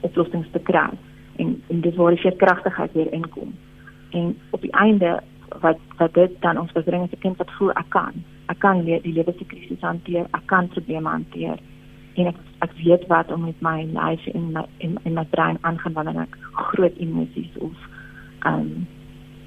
oplossings 0.00 0.50
te 0.52 0.58
kry 0.58 0.90
en 1.36 1.62
en 1.68 1.80
dit 1.80 1.94
waar 1.94 2.10
die 2.10 2.20
veerkragtigheid 2.20 2.92
weer 2.92 3.12
inkom. 3.12 3.54
En 4.10 4.36
op 4.50 4.60
die 4.60 4.72
einde 4.72 5.22
wat 5.60 5.78
wat 5.98 6.14
dit 6.14 6.40
dan 6.40 6.58
ons 6.58 6.72
bring 6.72 7.02
as 7.02 7.12
'n 7.12 7.24
kind 7.24 7.36
wat 7.36 7.50
voel 7.58 7.70
ek 7.70 7.88
kan. 7.88 8.24
Ek 8.48 8.58
kan 8.58 8.84
leer 8.84 9.02
die 9.02 9.12
lewe 9.12 9.34
se 9.38 9.44
krisis 9.44 9.80
hanteer, 9.80 10.26
ek 10.32 10.46
kan 10.46 10.68
probleme 10.68 11.08
hanteer 11.08 11.58
en 12.14 12.26
ek 12.26 12.36
ek 12.64 12.72
weet 12.84 13.06
wat 13.06 13.32
om 13.32 13.44
met 13.44 13.60
my 13.60 13.84
lyf 13.92 14.26
en 14.26 14.52
my 14.52 14.64
en 14.78 14.98
in 15.02 15.14
my 15.14 15.24
brein 15.24 15.58
aangaan 15.60 15.92
wanneer 15.92 16.22
ek 16.22 16.36
groot 16.52 16.96
emosies 16.98 17.58
of 17.58 17.72
ehm 18.44 18.60
um, 18.60 18.86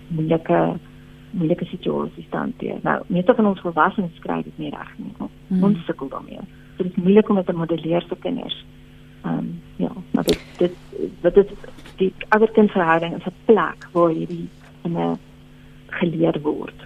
moeilike 0.07 0.79
moeilike 1.31 1.65
situasies 1.65 2.29
hanteer. 2.29 2.79
Nou, 2.83 3.01
meeste 3.07 3.33
van 3.37 3.45
ons 3.45 3.61
volwassenes 3.61 4.15
skryf 4.15 4.43
dit 4.43 4.57
nie 4.57 4.71
reg 4.73 4.93
nie. 4.97 5.13
Mm. 5.47 5.63
Ons 5.63 5.85
sukkel 5.85 6.09
daarmee. 6.09 6.41
Dit 6.77 6.85
is 6.85 6.95
moeilik 6.95 7.29
om 7.29 7.35
dit 7.35 7.45
te 7.45 7.53
modelleer 7.53 8.05
vir 8.09 8.21
kinders. 8.25 8.65
Ehm 9.23 9.37
um, 9.37 9.61
ja, 9.77 9.91
maar 10.11 10.23
dit 10.23 10.39
dit 10.57 10.75
wat 11.21 11.33
dit 11.33 11.49
die 11.97 12.13
ouer-kindverhouding 12.29 13.15
is 13.15 13.25
'n 13.25 13.35
plek 13.45 13.89
waar 13.93 14.09
hierdie 14.09 14.47
dinge 14.81 15.17
geleer 15.89 16.39
word. 16.41 16.85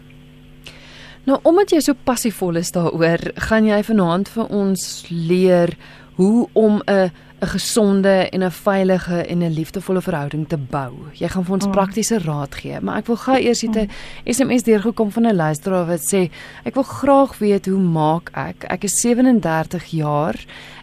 Nou 1.23 1.39
omdat 1.43 1.71
jy 1.71 1.79
so 1.79 1.93
passievol 2.03 2.55
is 2.59 2.71
daaroor, 2.71 3.21
gaan 3.47 3.65
jy 3.65 3.83
vanaand 3.83 4.29
vir 4.29 4.49
ons 4.51 5.05
leer 5.09 5.77
hoe 6.15 6.47
om 6.53 6.81
'n 6.85 7.11
'n 7.43 7.47
gesonde 7.47 8.29
en 8.29 8.43
'n 8.43 8.51
veilige 8.51 9.25
en 9.25 9.37
'n 9.37 9.53
liefdevolle 9.53 10.01
verhouding 10.01 10.47
te 10.47 10.57
bou. 10.57 10.93
Jy 11.13 11.27
gaan 11.27 11.45
vir 11.45 11.53
ons 11.53 11.65
mm. 11.65 11.71
praktiese 11.71 12.19
raad 12.19 12.55
gee, 12.55 12.79
maar 12.81 12.97
ek 12.97 13.07
wil 13.07 13.15
gou 13.15 13.37
eers 13.37 13.61
hê 13.61 13.69
'n 13.69 13.89
SMS 14.25 14.63
deurgekom 14.63 15.11
van 15.11 15.27
'n 15.27 15.35
luisteraar 15.35 15.85
wat 15.85 15.99
sê 16.13 16.29
ek 16.63 16.73
wil 16.73 16.83
graag 16.83 17.37
weet 17.37 17.65
hoe 17.65 17.79
maak 17.79 18.29
ek? 18.33 18.63
Ek 18.69 18.83
is 18.83 19.01
37 19.01 19.85
jaar 19.85 20.35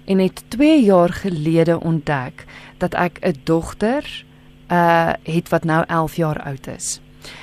en 0.05 0.19
het 0.19 0.43
2 0.49 0.83
jaar 0.85 1.09
gelede 1.09 1.81
ontdek 1.81 2.45
dat 2.79 2.95
ek 2.95 3.19
'n 3.23 3.35
dogter 3.45 4.25
uh 4.71 5.13
het 5.23 5.49
wat 5.49 5.65
nou 5.65 5.85
11 5.87 6.17
jaar 6.17 6.43
oud 6.43 6.67
is. 6.67 7.01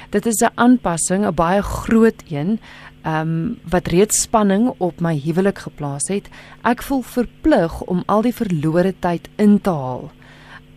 Dit 0.10 0.26
is 0.26 0.42
'n 0.42 0.52
aanpassing, 0.56 1.26
'n 1.26 1.34
baie 1.34 1.62
groot 1.62 2.24
een, 2.30 2.60
um 3.06 3.60
wat 3.70 3.88
reeds 3.88 4.22
spanning 4.22 4.74
op 4.78 5.00
my 5.00 5.16
huwelik 5.20 5.58
geplaas 5.58 6.08
het. 6.12 6.30
Ek 6.68 6.84
voel 6.84 7.02
verplig 7.02 7.82
om 7.82 8.04
al 8.06 8.22
die 8.22 8.36
verlore 8.36 8.94
tyd 9.00 9.30
in 9.36 9.62
te 9.62 9.70
haal. 9.70 10.12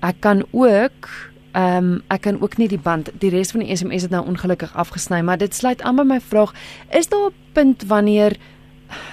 Ek 0.00 0.20
kan 0.20 0.44
ook 0.50 1.08
um 1.58 2.02
ek 2.08 2.20
kan 2.20 2.40
ook 2.40 2.56
nie 2.56 2.68
die 2.68 2.78
band 2.78 3.10
die 3.18 3.30
res 3.30 3.50
van 3.50 3.64
die 3.64 3.76
SMS 3.76 4.06
het 4.06 4.10
nou 4.14 4.22
ongelukkig 4.26 4.74
afgesny, 4.74 5.20
maar 5.20 5.38
dit 5.38 5.54
sluit 5.54 5.82
aan 5.82 5.96
by 5.96 6.06
my 6.06 6.20
vraag, 6.20 6.54
is 6.90 7.08
daar 7.08 7.30
'n 7.30 7.34
punt 7.52 7.82
wanneer 7.86 8.36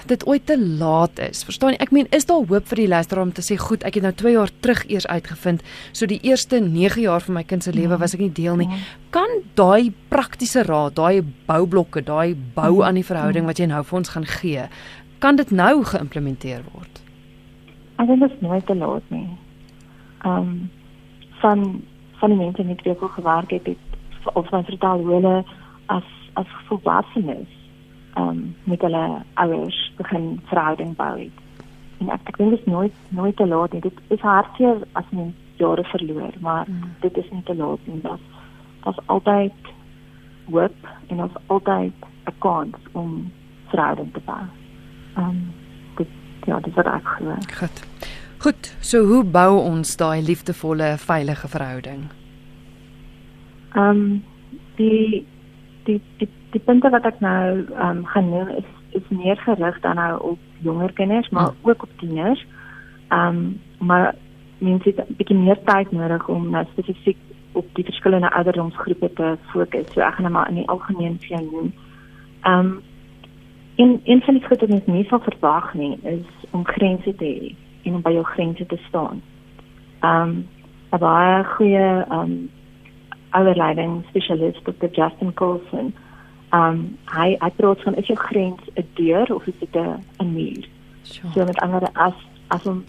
dit 0.06 0.26
ooit 0.26 0.46
te 0.46 0.58
laat 0.58 1.18
is. 1.18 1.44
Verstaan 1.44 1.74
jy? 1.74 1.80
Ek 1.84 1.92
meen, 1.94 2.06
is 2.10 2.26
daar 2.28 2.44
hoop 2.48 2.66
vir 2.70 2.82
die 2.82 2.88
luisteraar 2.88 3.24
om 3.24 3.32
te 3.32 3.42
sê, 3.42 3.58
"Goed, 3.58 3.84
ek 3.84 3.94
het 3.94 4.02
nou 4.02 4.12
2 4.12 4.32
jaar 4.32 4.50
terug 4.60 4.84
eers 4.88 5.06
uitgevind, 5.06 5.62
so 5.92 6.06
die 6.06 6.20
eerste 6.22 6.60
9 6.60 7.02
jaar 7.02 7.20
van 7.20 7.34
my 7.34 7.42
kind 7.42 7.62
se 7.62 7.72
lewe 7.72 7.98
was 7.98 8.14
ek 8.14 8.20
nie 8.20 8.32
deel 8.32 8.56
nie." 8.56 8.68
Kan 9.10 9.28
daai 9.54 9.92
praktiese 10.08 10.62
raad, 10.62 10.94
daai 10.94 11.22
boublokke, 11.46 12.02
daai 12.04 12.34
bou 12.54 12.82
aan 12.84 12.94
die 12.94 13.04
verhouding 13.04 13.46
wat 13.46 13.58
jy 13.58 13.66
nou 13.66 13.84
vir 13.84 13.98
ons 13.98 14.08
gaan 14.08 14.26
gee, 14.26 14.68
kan 15.18 15.36
dit 15.36 15.50
nou 15.50 15.84
geïmplementeer 15.84 16.62
word? 16.72 17.02
Ek 17.98 18.06
dink 18.06 18.20
dit 18.20 18.30
is 18.30 18.40
nooit 18.40 18.66
te 18.66 18.74
laat 18.74 19.02
nie. 19.08 19.28
Ehm 20.24 20.38
um, 20.38 20.70
van 21.40 21.82
van 22.18 22.30
die 22.30 22.38
mense 22.38 22.64
met 22.64 22.82
wie 22.82 22.92
ek 22.92 23.02
gewerk 23.14 23.50
het, 23.50 23.66
het 23.66 23.88
of 24.34 24.48
van 24.48 24.64
vertel 24.64 25.04
hulle 25.06 25.44
as 25.86 26.08
as 26.32 26.46
volwassenes 26.68 27.57
um, 28.18 28.56
met 28.64 28.80
hulle 28.80 29.22
ouers 29.34 29.92
begin 29.96 30.40
verhouding 30.50 30.96
bou 30.96 31.14
het. 31.18 31.44
En 31.98 32.10
ek 32.14 32.30
ek 32.30 32.36
dink 32.38 32.50
dit 32.50 32.60
is 32.60 32.70
nooit 32.70 32.94
nooit 33.08 33.36
te 33.36 33.46
laat 33.46 33.72
nie. 33.72 33.80
Dit 33.80 34.00
is 34.14 34.20
hartseer 34.20 34.84
as 34.92 35.10
mens 35.10 35.34
jare 35.58 35.84
verloor, 35.84 36.34
maar 36.40 36.68
mm. 36.68 36.94
dit 37.00 37.16
is 37.16 37.30
nie 37.30 37.42
te 37.42 37.56
laat 37.56 37.86
nie. 37.86 38.00
Dit 38.02 38.84
was 38.84 39.00
altyd 39.06 39.72
hoop 40.50 40.92
en 41.08 41.22
ons 41.26 41.40
altyd 41.46 42.06
'n 42.26 42.38
kans 42.38 42.76
om 42.92 43.32
verhouding 43.72 44.12
te 44.12 44.20
bou. 44.24 44.44
Um 45.16 45.52
dit 45.96 46.08
ja, 46.46 46.60
dit 46.60 46.76
is 46.76 46.84
reg. 46.84 47.18
Goed. 47.58 47.86
Goed, 48.38 48.68
so 48.80 49.02
hoe 49.02 49.24
bou 49.24 49.58
ons 49.58 49.96
daai 49.98 50.22
liefdevolle, 50.22 50.94
veilige 51.02 51.48
verhouding? 51.48 52.04
Ehm 53.74 53.88
um, 53.88 54.24
die 54.76 55.26
die 55.84 56.00
die 56.20 56.28
die 56.50 56.60
punte 56.60 56.90
wat 56.90 57.04
ek 57.04 57.20
nou 57.20 57.64
ehm 57.74 57.96
um, 57.96 58.04
genoem 58.06 58.48
is 58.48 58.68
is 58.96 59.08
meer 59.08 59.36
gerig 59.36 59.80
dan 59.80 59.96
nou 59.96 60.20
op 60.32 60.38
jonger 60.64 60.92
kinders, 60.92 61.28
maar 61.28 61.50
hmm. 61.50 61.70
ook 61.70 61.82
op 61.82 61.90
tieners. 61.96 62.46
Ehm 63.08 63.36
um, 63.36 63.60
maar 63.78 64.14
mense 64.58 64.88
het 64.88 65.08
'n 65.08 65.14
bietjie 65.16 65.36
meer 65.36 65.58
tyd 65.64 65.92
nodig 65.92 66.28
om 66.28 66.50
nou 66.50 66.64
spesifiek 66.72 67.16
op 67.52 67.66
die 67.72 67.84
verskillende 67.84 68.30
ouderdomsgroepe 68.30 69.12
te 69.12 69.36
fokus. 69.52 69.92
So 69.92 70.00
ek 70.00 70.14
gaan 70.14 70.22
net 70.22 70.32
maar 70.32 70.48
in 70.48 70.54
die 70.54 70.68
algemeen 70.68 71.18
vir 71.20 71.28
jou 71.28 71.42
noem. 71.50 71.72
Ehm 72.42 72.58
um, 72.58 72.82
in 73.74 74.00
in 74.04 74.20
van 74.20 74.34
die 74.34 74.46
goed 74.46 74.60
wat 74.60 74.68
mens 74.68 74.86
nie 74.86 75.04
sal 75.04 75.20
verwag 75.20 75.74
nie, 75.74 75.98
is 76.02 76.26
om 76.50 76.64
grense 76.66 77.14
te 77.14 77.24
hê 77.24 77.54
en 77.82 77.94
om 77.94 78.02
by 78.02 78.12
jou 78.12 78.24
grense 78.24 78.66
te 78.66 78.78
staan. 78.88 79.22
Ehm 80.00 80.22
um, 80.22 80.46
'n 80.92 80.98
baie 80.98 81.44
goeie 81.44 82.04
ehm 82.08 82.20
um, 82.20 82.50
ouerleiding 83.30 84.04
spesialist 84.08 84.64
Dr. 84.64 84.88
Justin 84.92 85.34
Colson. 85.34 85.94
Um, 86.52 86.98
hy 87.04 87.36
hy 87.40 87.50
praat 87.56 87.82
van 87.84 87.94
is 88.00 88.06
jou 88.06 88.18
grens 88.18 88.60
'n 88.74 88.86
deur 88.94 89.34
of 89.34 89.46
is 89.46 89.58
dit 89.58 89.76
'n 89.76 90.04
'n 90.18 90.32
muur? 90.32 90.68
Sure. 91.02 91.32
So 91.32 91.44
met 91.44 91.60
ander 91.60 91.88
as 91.92 92.14
as 92.48 92.66
ons 92.66 92.84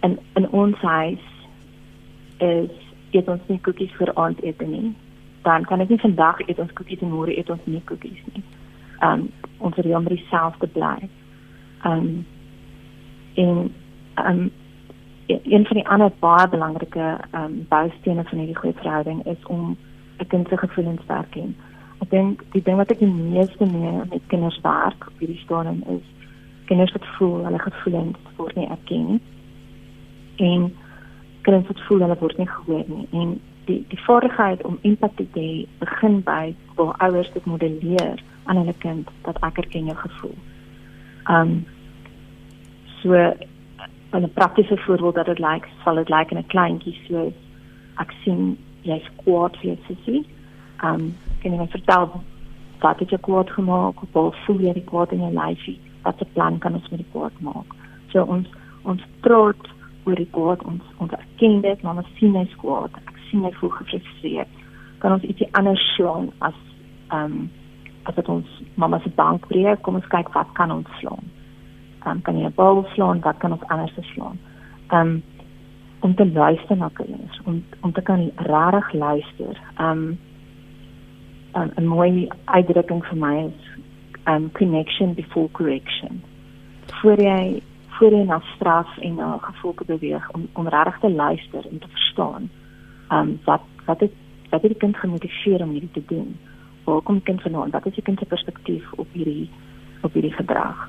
in 0.00 0.18
in 0.34 0.50
ons 0.50 0.76
huis 0.76 1.24
is 2.38 2.70
eet 3.10 3.28
ons 3.28 3.40
nie 3.46 3.60
koekies 3.60 3.92
vir 3.98 4.14
aandete 4.14 4.66
nie. 4.66 4.94
Dan 5.42 5.64
kan 5.64 5.80
ek 5.80 5.88
nie 5.88 5.98
vandag 5.98 6.40
eet 6.46 6.58
ons 6.58 6.72
koekies 6.72 7.00
en 7.00 7.10
môre 7.10 7.36
eet 7.36 7.50
ons 7.50 7.64
nie 7.64 7.82
koekies 7.84 8.22
nie. 8.32 8.42
Um, 9.02 9.30
ons 9.58 9.76
wil 9.76 9.92
hom 9.92 10.04
dieselfde 10.04 10.66
bly. 10.66 11.08
Um, 11.84 12.26
en 13.34 13.74
ehm 14.14 14.26
um, 14.26 14.50
een 15.26 15.66
van 15.66 15.76
die 15.76 15.88
ander 15.88 16.12
baie 16.18 16.48
belangrike 16.48 17.18
um, 17.34 17.66
boustene 17.68 18.24
van 18.24 18.38
hierdie 18.38 18.56
goeie 18.56 18.74
verhouding 18.74 19.26
is 19.26 19.44
om 19.46 19.76
'n 20.18 20.26
kind 20.26 20.48
se 20.48 20.56
gevoelens 20.56 21.00
te 21.06 21.12
erken. 21.12 21.56
Ek 22.00 22.10
dink 22.10 22.44
die 22.52 22.62
ding 22.62 22.76
wat 22.80 22.90
ek 22.90 22.98
die 22.98 23.10
meeste 23.10 23.66
mee 23.66 23.92
met 24.08 24.26
kinders 24.32 24.60
werk 24.64 25.06
op 25.06 25.18
hierdie 25.18 25.42
stadium 25.44 25.82
is 25.96 26.06
kinders 26.70 26.92
wat 26.92 27.06
voel 27.18 27.44
hulle 27.44 27.58
gevoelens 27.58 28.34
word 28.38 28.56
nie 28.56 28.68
erken 28.70 29.06
nie. 29.06 29.20
En 30.36 30.68
kinders 31.42 31.66
wat 31.66 31.86
voel 31.88 32.04
hulle 32.06 32.18
word 32.20 32.38
nie 32.38 32.48
gehoor 32.48 32.84
nie. 32.88 33.06
En 33.10 33.40
die 33.68 33.80
die 33.90 34.00
vaardigheid 34.06 34.62
om 34.68 34.78
empatie 34.86 35.26
te 35.34 35.42
hê 35.42 35.54
begin 35.82 36.20
by 36.26 36.54
waar 36.78 36.94
ouers 37.06 37.32
dit 37.34 37.46
modelleer 37.50 38.22
aan 38.44 38.62
hulle 38.62 38.76
kind 38.84 39.10
dat 39.26 39.40
ek 39.46 39.62
erken 39.64 39.90
jou 39.90 39.98
gevoel. 40.04 40.36
Um 41.36 41.52
so 43.02 43.14
'n 43.14 44.32
praktiese 44.34 44.76
voorbeeld 44.76 45.14
dat 45.14 45.26
dit 45.26 45.38
lyk, 45.38 45.64
like, 45.64 45.68
sal 45.84 45.94
dit 45.94 46.08
lyk 46.08 46.18
like 46.18 46.34
in 46.34 46.40
'n 46.40 46.52
kleintjie 46.54 46.96
so 47.08 47.32
ek 47.98 48.14
sien 48.24 48.58
jy's 48.82 49.08
kwaad 49.16 49.56
vir 49.56 49.66
jou 49.70 49.78
sussie. 49.86 50.24
Um 50.82 51.14
kan 51.42 51.52
jy 51.52 51.58
my 51.58 51.68
vertel 51.72 52.20
wat 52.80 52.98
het 53.02 53.10
jy 53.10 53.18
kwaad 53.26 53.50
gemaak? 53.50 54.00
Hoe 54.12 54.32
voel 54.46 54.60
jy 54.60 54.72
die 54.78 54.84
kwaad 54.84 55.12
in 55.12 55.24
jou 55.24 55.32
lyfie? 55.32 55.78
Wat 56.02 56.20
'n 56.20 56.32
plan 56.32 56.58
kan 56.58 56.74
ons 56.74 56.88
met 56.90 57.00
die 57.00 57.10
kwaad 57.12 57.32
maak? 57.40 57.74
So 58.12 58.24
ons 58.24 58.48
ons 58.84 59.02
praat 59.20 59.64
oor 60.04 60.16
die 60.16 60.30
kwaad 60.30 60.62
ons 60.64 60.82
ons 60.98 61.12
erken 61.12 61.60
dit, 61.60 61.82
maar 61.82 61.96
ons 61.96 62.14
sien 62.18 62.34
hy's 62.34 62.56
kwaad. 62.56 62.90
Ek 63.06 63.18
sien 63.30 63.44
hy 63.44 63.52
voel 63.52 63.70
gefrustreerd. 63.70 64.48
Kan 64.98 65.12
ons 65.12 65.22
ietsie 65.22 65.48
anders 65.52 65.94
slaan 65.96 66.32
as 66.38 66.54
um 67.12 67.50
as 68.04 68.14
dit 68.14 68.28
ons 68.28 68.46
mamma 68.74 68.98
se 69.00 69.10
bank 69.10 69.46
breek, 69.48 69.82
kom 69.82 69.94
ons 69.94 70.08
kyk 70.08 70.34
wat 70.34 70.48
kan 70.54 70.70
ons 70.70 70.88
slaan 71.00 71.24
um, 72.06 72.22
kan 72.22 72.36
jy 72.36 72.46
'n 72.46 72.54
bal 72.54 72.84
slaan, 72.94 73.20
wat 73.20 73.38
kan 73.38 73.52
ons 73.52 73.66
anders 73.68 73.92
slaan? 74.14 74.38
Um 74.92 75.22
om 76.00 76.14
te 76.14 76.26
luister 76.26 76.76
na 76.76 76.88
kinders, 76.88 77.40
om 77.44 77.64
om 77.80 77.92
te 77.92 78.00
kan 78.00 78.30
regtig 78.36 78.92
luister. 78.92 79.60
Um 79.78 80.18
'n 81.54 81.72
'n 81.76 81.86
mooi 81.86 82.28
uitdrukking 82.44 83.04
vir 83.04 83.16
my 83.16 83.36
is 83.46 83.80
um 84.26 84.50
connection 84.52 85.14
before 85.14 85.48
correction. 85.52 86.22
Voor 87.00 87.20
jy 87.20 87.62
voor 87.88 88.10
jy 88.10 88.24
na 88.24 88.40
straf 88.54 88.98
en 88.98 89.14
na 89.14 89.38
gevolge 89.40 89.84
beweeg 89.84 90.30
om 90.30 90.48
om 90.52 90.68
regtig 90.68 90.98
te 90.98 91.10
luister 91.10 91.66
en 91.70 91.78
te 91.78 91.88
verstaan. 91.88 92.50
Um 93.12 93.38
wat 93.44 93.62
wat 93.86 94.00
het 94.00 94.12
wat 94.50 94.62
het 94.62 94.70
die 94.70 94.80
kind 94.80 94.96
gemotiveer 94.96 95.62
om 95.62 95.70
hierdie 95.70 95.92
te 95.92 96.02
doen? 96.06 96.38
Waar 96.84 97.00
kom 97.00 97.14
die 97.14 97.24
kind 97.24 97.42
vandaan? 97.42 97.70
Wat 97.70 97.86
is 97.86 97.94
die 97.94 98.02
kind 98.02 98.18
se 98.18 98.24
perspektief 98.24 98.92
op 98.92 99.06
hierdie 99.12 99.50
op 100.00 100.12
hierdie 100.12 100.32
gedrag? 100.32 100.88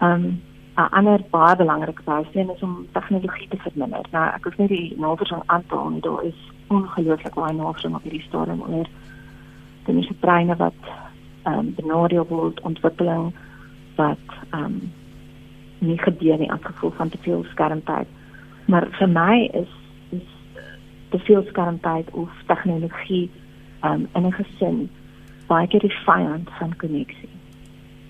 Um 0.00 0.42
'n 0.76 0.88
ander 0.90 1.20
baie 1.30 1.56
belangrike 1.56 2.02
bousteun 2.04 2.50
is 2.50 2.62
om 2.62 2.86
tegnologie 2.92 3.48
te 3.48 3.56
verminder. 3.56 4.06
Nou 4.10 4.26
ek 4.34 4.44
hoef 4.44 4.56
nie 4.56 4.68
die 4.68 4.94
navorsing 4.96 5.42
aan 5.46 5.64
te 5.66 5.74
haal 5.74 5.90
nie, 5.90 6.00
daar 6.00 6.24
is 6.24 6.50
ongelooflik 6.66 7.34
baie 7.34 7.54
navorsing 7.54 7.94
op 7.94 8.02
hierdie 8.02 8.22
stadium 8.28 8.62
oor 8.62 8.86
die 9.86 9.94
mense 9.94 10.14
breine 10.20 10.56
wat 10.56 10.80
ehm 11.44 11.58
um, 11.58 11.74
benadeel 11.74 12.26
word 12.28 12.60
ontwikkeling 12.60 13.32
wat 13.96 14.26
ehm 14.50 14.64
um, 14.64 14.92
nie 15.78 15.98
gebeur 15.98 16.38
nie 16.38 16.50
as 16.52 16.62
gevolg 16.62 16.96
van 16.96 17.08
te 17.08 17.18
veel 17.24 17.44
skermtyd. 17.52 18.08
Maar 18.66 18.88
vir 18.98 19.08
my 19.08 19.48
is 19.52 19.72
is 20.10 20.28
te 21.08 21.18
veel 21.18 21.44
skermtyd 21.48 22.10
of 22.10 22.30
tegnologie 22.46 23.30
ehm 23.80 23.92
um, 23.92 24.08
in 24.14 24.26
'n 24.26 24.32
gesin 24.32 24.88
baie 25.46 25.66
keer 25.66 25.80
die 25.80 25.98
vyand 26.04 26.50
van 26.58 26.76
koneksie 26.76 27.40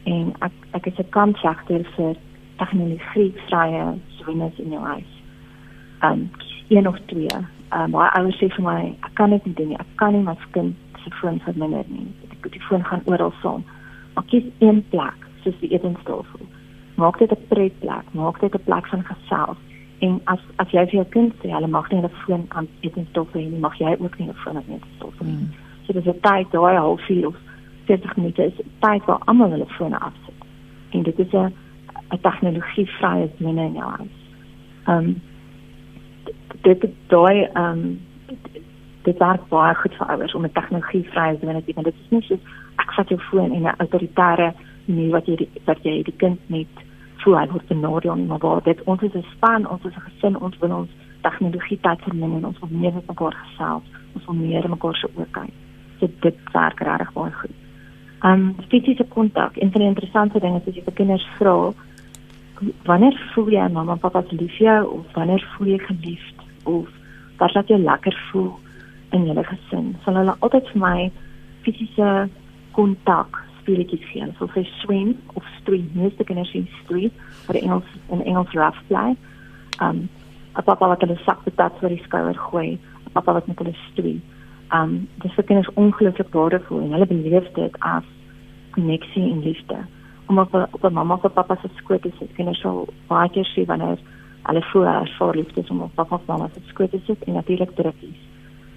en 0.04 0.34
ek 0.40 0.52
ek 0.72 0.86
is 0.86 0.98
'n 0.98 1.10
kampsagter 1.10 1.84
vir 1.96 2.16
tegnologie 2.58 3.32
vrye 3.48 3.98
sones 4.18 4.58
in 4.58 4.70
jou 4.70 4.84
huis. 4.84 5.12
Um 6.02 6.30
een 6.68 6.88
of 6.88 6.98
twee. 7.06 7.36
Um 7.72 7.90
my 7.90 8.08
ouers 8.18 8.38
sê 8.38 8.48
vir 8.56 8.64
my 8.64 8.96
ek 9.02 9.14
kan 9.14 9.30
dit 9.30 9.44
nie 9.44 9.54
doen 9.54 9.68
nie. 9.68 9.78
Ek 9.78 9.92
kan 9.96 10.12
nie 10.12 10.22
my 10.22 10.36
kind 10.52 10.76
se 11.04 11.10
foon 11.10 11.40
verminder 11.40 11.84
nie. 11.88 12.06
Ek 12.30 12.52
die 12.52 12.62
foon 12.68 12.84
gaan 12.84 13.02
oral 13.04 13.32
saam. 13.42 13.64
Maar 14.14 14.24
kies 14.24 14.44
een 14.58 14.84
plek 14.90 15.26
soos 15.44 15.58
die 15.60 15.72
etenstafel. 15.72 16.46
Maak 16.94 17.18
dit 17.18 17.30
'n 17.32 17.46
pretplek, 17.48 18.06
maak 18.12 18.40
dit 18.40 18.54
'n 18.54 18.64
plek 18.64 18.86
van 18.86 19.04
gesels. 19.04 19.58
En 19.98 20.20
as 20.24 20.40
as 20.56 20.70
jy 20.70 20.84
vir 20.86 20.98
jou 21.00 21.08
kind 21.08 21.34
sê 21.34 21.50
hulle 21.50 21.66
mag 21.66 21.90
nie 21.90 22.00
hulle 22.00 22.14
foon 22.24 22.44
aan 22.48 22.68
etenstafel 22.80 23.40
hê 23.40 23.50
nie, 23.50 23.58
mag 23.58 23.78
jy 23.78 23.96
ook 23.98 24.18
nie 24.18 24.28
'n 24.28 24.34
foon 24.34 24.56
aan 24.56 24.68
etenstafel 24.68 25.26
hê 25.26 25.30
nie. 25.30 25.36
Hmm. 25.36 25.54
So 25.86 25.92
dis 25.92 26.06
'n 26.06 26.20
tyd 26.20 26.50
daai 26.50 26.76
halfuur 26.76 27.26
of 27.26 27.36
40 27.86 28.16
minute 28.16 28.44
is 28.44 28.60
tyd 28.78 29.04
waar 29.04 29.18
almal 29.24 29.50
hulle 29.50 29.66
fone 29.66 29.98
afsit. 29.98 30.40
En 30.90 31.02
dit 31.02 31.18
is 31.18 31.32
'n 31.32 31.52
'n 32.10 32.20
tegnologie 32.20 32.86
vrye 32.86 33.30
binne 33.38 33.64
in 33.64 33.72
jou 33.72 33.90
huis. 33.90 34.18
Ehm 34.86 34.96
um, 34.96 35.22
dit 36.62 36.86
daai 37.06 37.42
ehm 37.42 37.78
um, 37.78 38.00
dit 39.02 39.18
werk 39.18 39.48
baie 39.48 39.74
goed 39.74 39.94
vir 39.98 40.06
ouers 40.06 40.34
om 40.34 40.44
'n 40.44 40.52
tegnologie 40.52 41.04
vrye 41.12 41.38
binne 41.38 41.64
te 41.64 41.72
hê. 41.72 41.82
Dit 41.82 41.94
is 41.94 42.10
nie 42.10 42.22
so 42.22 42.34
ek 42.78 42.92
vat 42.96 43.08
jou 43.08 43.20
foon 43.30 43.52
en 43.52 43.62
'n 43.62 43.74
autoritaire 43.78 44.54
nie 44.86 45.10
wat 45.10 45.26
jy 45.26 45.36
die, 45.36 45.48
wat 45.64 45.82
jy 45.82 46.02
die 46.02 46.16
kind 46.16 46.38
net 46.46 46.68
voel 47.22 47.38
hy 47.38 47.46
word 47.46 47.68
benadeel 47.68 48.14
nie, 48.14 48.26
maar 48.26 48.38
waar 48.38 48.62
dit 48.62 48.82
ons 48.84 49.02
is 49.02 49.14
'n 49.14 49.24
span, 49.36 49.68
ons 49.68 49.84
is 49.84 49.96
'n 49.96 50.06
gesin, 50.08 50.36
ons 50.40 50.58
wil 50.58 50.72
ons 50.72 50.90
tegnologie 51.22 51.78
tyd 51.80 52.00
verminder 52.02 52.38
en 52.38 52.46
ons 52.46 52.60
wil 52.60 52.68
meer 52.70 52.94
met 52.94 53.06
mekaar 53.06 53.34
gesels, 53.34 53.84
ons 54.14 54.24
wil 54.26 54.34
meer 54.34 54.68
mekaar 54.68 54.96
se 54.96 55.08
oor 55.16 55.26
kyk. 55.30 55.52
So 55.98 56.08
dit 56.20 56.36
werk 56.52 56.80
regtig 56.80 57.12
baie 57.12 57.32
goed. 57.32 57.56
Um 58.22 58.54
fisiese 58.68 59.04
kontak. 59.08 59.56
Een 59.56 59.72
van 59.72 59.80
die 59.80 59.88
interessante 59.88 60.40
dinge 60.40 60.60
is 60.60 60.68
as 60.68 60.74
jy 60.74 60.82
vir 60.82 60.92
kinders 60.92 61.28
vra, 61.38 61.72
wanneer 62.84 63.16
voel 63.34 63.48
jy 63.48 63.68
mamma 63.72 63.92
en 63.92 63.98
pappa 63.98 64.22
se 64.28 64.36
lief 64.36 64.56
vir 64.58 64.66
jou 64.66 64.98
of 64.98 65.12
wanneer 65.16 65.44
voel 65.56 65.66
jy 65.66 65.78
geliefd 65.78 66.42
of 66.64 66.88
wat 67.38 67.54
laat 67.54 67.68
jou 67.68 67.78
lekker 67.78 68.16
voel 68.30 68.50
in 69.12 69.26
julle 69.26 69.44
gesin? 69.44 69.94
Sal 70.04 70.18
hulle 70.20 70.36
altyd 70.40 70.68
vir 70.72 70.80
my 70.80 71.10
fisiese 71.64 72.28
kontak 72.72 73.42
speletjies 73.60 74.04
gee. 74.12 74.26
So 74.38 74.46
vir 74.46 74.66
swem 74.80 75.14
of 75.34 75.44
stream, 75.60 75.90
meeste 75.94 76.24
kinders 76.24 76.50
sien 76.50 76.68
stream 76.82 77.10
vir 77.46 77.58
die 77.58 77.62
Engels 77.62 77.88
in 78.10 78.24
Engels 78.24 78.54
rough 78.54 78.80
play. 78.88 79.16
Um 79.80 80.08
'n 80.58 80.62
pappa 80.64 80.88
wat 80.88 81.00
hulle 81.00 81.18
sak 81.24 81.44
patat 81.44 81.82
oor 81.82 81.88
die 81.88 82.02
skouer 82.04 82.34
gooi, 82.34 82.78
'n 83.06 83.12
pappa 83.12 83.32
wat 83.32 83.46
met 83.46 83.58
hulle 83.58 83.76
stream 83.92 84.20
um 84.72 85.08
dis 85.22 85.34
vir 85.34 85.46
kinders 85.48 85.70
ongelooflik 85.82 86.34
waardevol 86.34 86.84
en 86.84 86.94
hulle 86.94 87.08
beleef 87.10 87.48
dit 87.56 87.78
as 87.86 88.06
koneksie 88.76 89.26
en 89.32 89.42
liefde. 89.42 89.78
Om 90.30 90.38
op 90.38 90.54
op 90.54 90.84
'n 90.84 90.92
mamma 90.92 91.14
of 91.14 91.32
pappa 91.32 91.56
se 91.62 91.68
skoot 91.74 92.02
te 92.02 92.10
sit, 92.18 92.32
kinders 92.32 92.60
sal 92.60 92.88
baie 93.06 93.30
keer 93.30 93.44
sien 93.44 93.66
wanneer 93.66 93.98
hulle 94.42 94.62
voel 94.62 94.86
hulle 94.86 95.14
voel 95.18 95.34
liefde 95.34 95.64
om 95.68 95.82
op 95.82 95.94
pappa 95.94 96.14
of 96.14 96.26
mamma 96.26 96.48
se 96.54 96.60
skoot 96.66 96.90
te 96.90 97.00
sit 97.06 97.22
en 97.24 97.32
natuurlik 97.32 97.74
drukkies. 97.74 98.20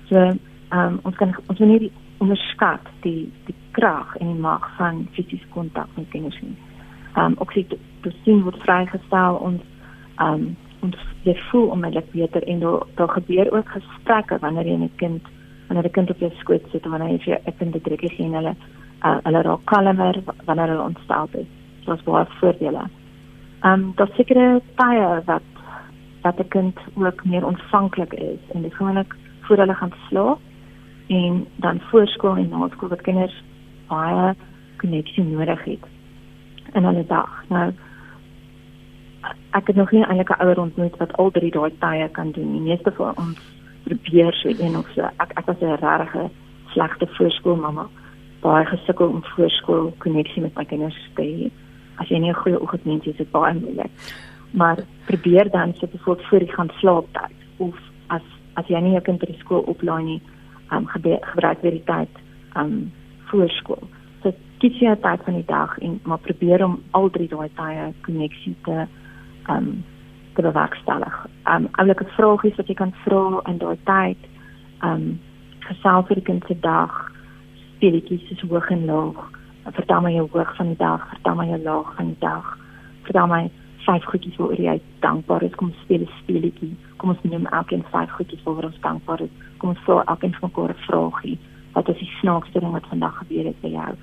So 0.09 0.31
um 0.71 0.99
ons 1.03 1.15
kan 1.15 1.35
ons 1.47 1.59
moet 1.59 1.69
nie 1.69 1.91
onderskat 2.23 2.87
die 3.01 3.31
die 3.47 3.55
krag 3.71 4.15
en 4.19 4.27
die 4.27 4.41
mag 4.41 4.65
van 4.77 5.07
fisiese 5.17 5.47
kontak 5.55 5.89
met 5.95 6.09
kinders 6.09 6.39
nie. 6.41 6.55
Um 7.17 7.35
ook 7.37 7.51
sien 7.51 7.67
dit 8.03 8.15
sien 8.23 8.43
word 8.43 8.61
vrygestel 8.65 9.39
ons 9.49 9.61
um 10.19 10.55
ons 10.83 10.95
jy 11.23 11.35
voel 11.49 11.69
onmiddellik 11.75 12.11
beter 12.11 12.43
en 12.43 12.59
daar 12.59 12.87
daar 12.95 13.15
gebeur 13.17 13.51
ook 13.51 13.69
gesprekke 13.77 14.39
wanneer 14.39 14.67
jy 14.67 14.77
'n 14.77 14.91
kind 14.95 15.23
wanneer 15.67 15.85
'n 15.85 15.95
kind 15.97 16.09
op 16.09 16.19
jou 16.19 16.31
skoot 16.39 16.65
sit 16.71 16.85
wanneer 16.85 17.11
jy 17.11 17.19
vir 17.25 17.39
'n 17.45 17.57
kind 17.57 17.75
'n 17.75 17.81
drukkie 17.81 18.09
gee 18.09 18.25
en 18.25 18.33
hulle 18.33 18.55
uh, 19.05 19.17
hulle 19.23 19.41
raak 19.41 19.65
kalmer 19.65 20.15
wanneer 20.45 20.67
hulle 20.67 20.83
ontstel 20.83 21.27
is. 21.31 21.47
Dit 21.85 21.95
is 21.95 22.03
baie 22.03 22.25
voordele. 22.39 22.83
Ehm 23.63 23.73
um, 23.73 23.91
daar 23.95 24.09
sekerre 24.15 24.61
tye 24.75 25.21
wat 25.25 25.43
dat 26.21 26.39
'n 26.39 26.47
kind 26.47 26.77
ook 26.95 27.25
meer 27.25 27.45
ontvanklik 27.45 28.13
is 28.13 28.41
en 28.53 28.61
dit 28.61 28.73
gewoonlik 28.73 29.15
voor 29.43 29.57
hulle 29.57 29.73
gaan 29.73 29.93
slaap 30.07 30.39
en 31.07 31.47
dan 31.55 31.81
voorskool 31.89 32.35
en 32.35 32.49
na 32.49 32.67
skool 32.71 32.89
wat 32.89 33.01
kinders 33.01 33.43
baie 33.87 34.35
koneksie 34.77 35.23
nodig 35.23 35.63
het 35.63 35.89
in 36.73 36.83
hulle 36.83 37.05
dag. 37.07 37.43
Nou 37.49 37.71
ek 39.53 39.67
het 39.67 39.75
nog 39.75 39.91
nie 39.91 40.03
eintlik 40.03 40.29
'n 40.29 40.41
ouer 40.43 40.59
ontmoet 40.59 40.97
wat 40.97 41.17
al 41.17 41.31
drie 41.31 41.51
daai 41.51 41.71
tye 41.79 42.09
kan 42.11 42.31
doen 42.31 42.51
nie. 42.51 42.61
Meeste 42.61 42.91
van 42.91 43.13
ons 43.17 43.39
probeer 43.83 44.33
so 44.33 44.49
een 44.49 44.75
of 44.77 44.87
so. 44.95 45.01
Ek 45.01 45.31
ek 45.39 45.45
was 45.45 45.61
'n 45.61 45.75
regte 45.85 46.29
slegte 46.73 47.07
voorskoolmamma. 47.07 47.87
Baie 48.41 48.65
gesukkel 48.65 49.07
om 49.07 49.23
voorskool 49.23 49.93
koneksie 49.97 50.41
met 50.41 50.55
my 50.55 50.65
kinders 50.65 51.09
te 51.15 51.21
hê. 51.21 51.51
As 51.95 52.07
jy 52.07 52.17
nie 52.17 52.29
'n 52.29 52.41
goeie 52.43 52.61
oggendmens 52.61 53.05
is, 53.05 53.11
is 53.11 53.17
dit 53.17 53.31
baie 53.31 53.53
moeilik. 53.53 53.91
Maar 54.51 54.77
probeer 55.05 55.49
dan 55.49 55.73
so 55.73 55.87
bijvoorbeeld 55.87 56.27
voor 56.27 56.39
jy 56.39 56.47
gaan 56.47 56.69
slaap 56.79 57.05
tyd 57.11 57.37
of 57.57 57.75
as 58.55 58.67
jy 58.67 58.79
nie 58.81 58.93
jou 58.93 59.01
kind 59.01 59.19
by 59.19 59.25
die 59.25 59.39
skool 59.39 59.65
oplaai 59.67 60.03
nie, 60.03 60.21
um, 60.71 60.87
gebruik 60.87 61.61
weer 61.61 61.77
die 61.77 61.87
tyd 61.89 62.21
um 62.59 62.91
voorskool. 63.31 63.81
So 64.21 64.33
kies 64.61 64.79
jy 64.81 64.89
'n 64.89 65.01
tyd 65.01 65.23
van 65.25 65.33
die 65.33 65.45
dag 65.45 65.77
en 65.79 65.99
maar 66.03 66.17
probeer 66.17 66.63
om 66.63 66.81
al 66.91 67.09
drie 67.09 67.27
daai 67.27 67.49
tye 67.55 67.93
koneksie 68.01 68.55
te 68.63 68.87
um 69.49 69.83
te 70.35 70.41
bewerkstellig. 70.41 71.27
Um 71.45 71.67
oulike 71.71 72.05
vragies 72.17 72.55
wat 72.55 72.67
jy 72.67 72.73
kan 72.75 72.93
vra 73.05 73.41
in 73.45 73.57
daai 73.57 73.77
tyd. 73.83 74.17
Um 74.81 75.19
gesels 75.59 76.07
vir 76.07 76.15
die 76.15 76.29
kind 76.29 76.43
se 76.47 76.59
dag, 76.59 77.11
speletjies 77.75 78.27
soos 78.27 78.49
hoog 78.49 78.69
en 78.71 78.85
laag. 78.85 79.31
Vertel 79.63 80.01
my 80.01 80.11
jou 80.11 80.27
hoog 80.31 80.55
van 80.55 80.67
die 80.67 80.77
dag, 80.77 81.09
vertel 81.09 81.35
my 81.35 81.47
jou 81.47 81.61
laag 81.63 81.95
van 81.95 82.05
die 82.05 82.19
dag. 82.19 82.57
Vertel 83.03 83.27
my 83.27 83.51
vyf 83.85 84.03
goedjies 84.03 84.35
waaroor 84.37 84.61
jy 84.61 84.81
dankbaar 84.99 85.43
is. 85.43 85.55
Kom 85.55 85.73
speel 85.83 86.01
'n 86.01 86.09
speletjie. 86.21 86.75
Kom 86.97 87.09
ons 87.09 87.23
neem 87.23 87.45
elkeen 87.45 87.83
vyf 87.91 88.11
goedjies 88.11 88.43
waaroor 88.43 88.71
ons 88.71 88.81
dankbaar 88.81 89.21
is. 89.21 89.33
Kom 89.57 89.69
ons 89.69 89.83
vra 89.85 90.03
elkeen 90.05 90.33
van 90.33 90.49
mekaar 90.49 90.69
'n 90.69 90.85
vraagie. 90.87 91.37
Wat 91.73 91.89
is 91.89 91.97
die 91.97 92.11
snaakste 92.21 92.59
ding 92.59 92.71
wat 92.71 92.87
vandag 92.87 93.17
gebeur 93.17 93.45
het 93.45 93.61
by 93.61 93.69
jou? 93.69 93.93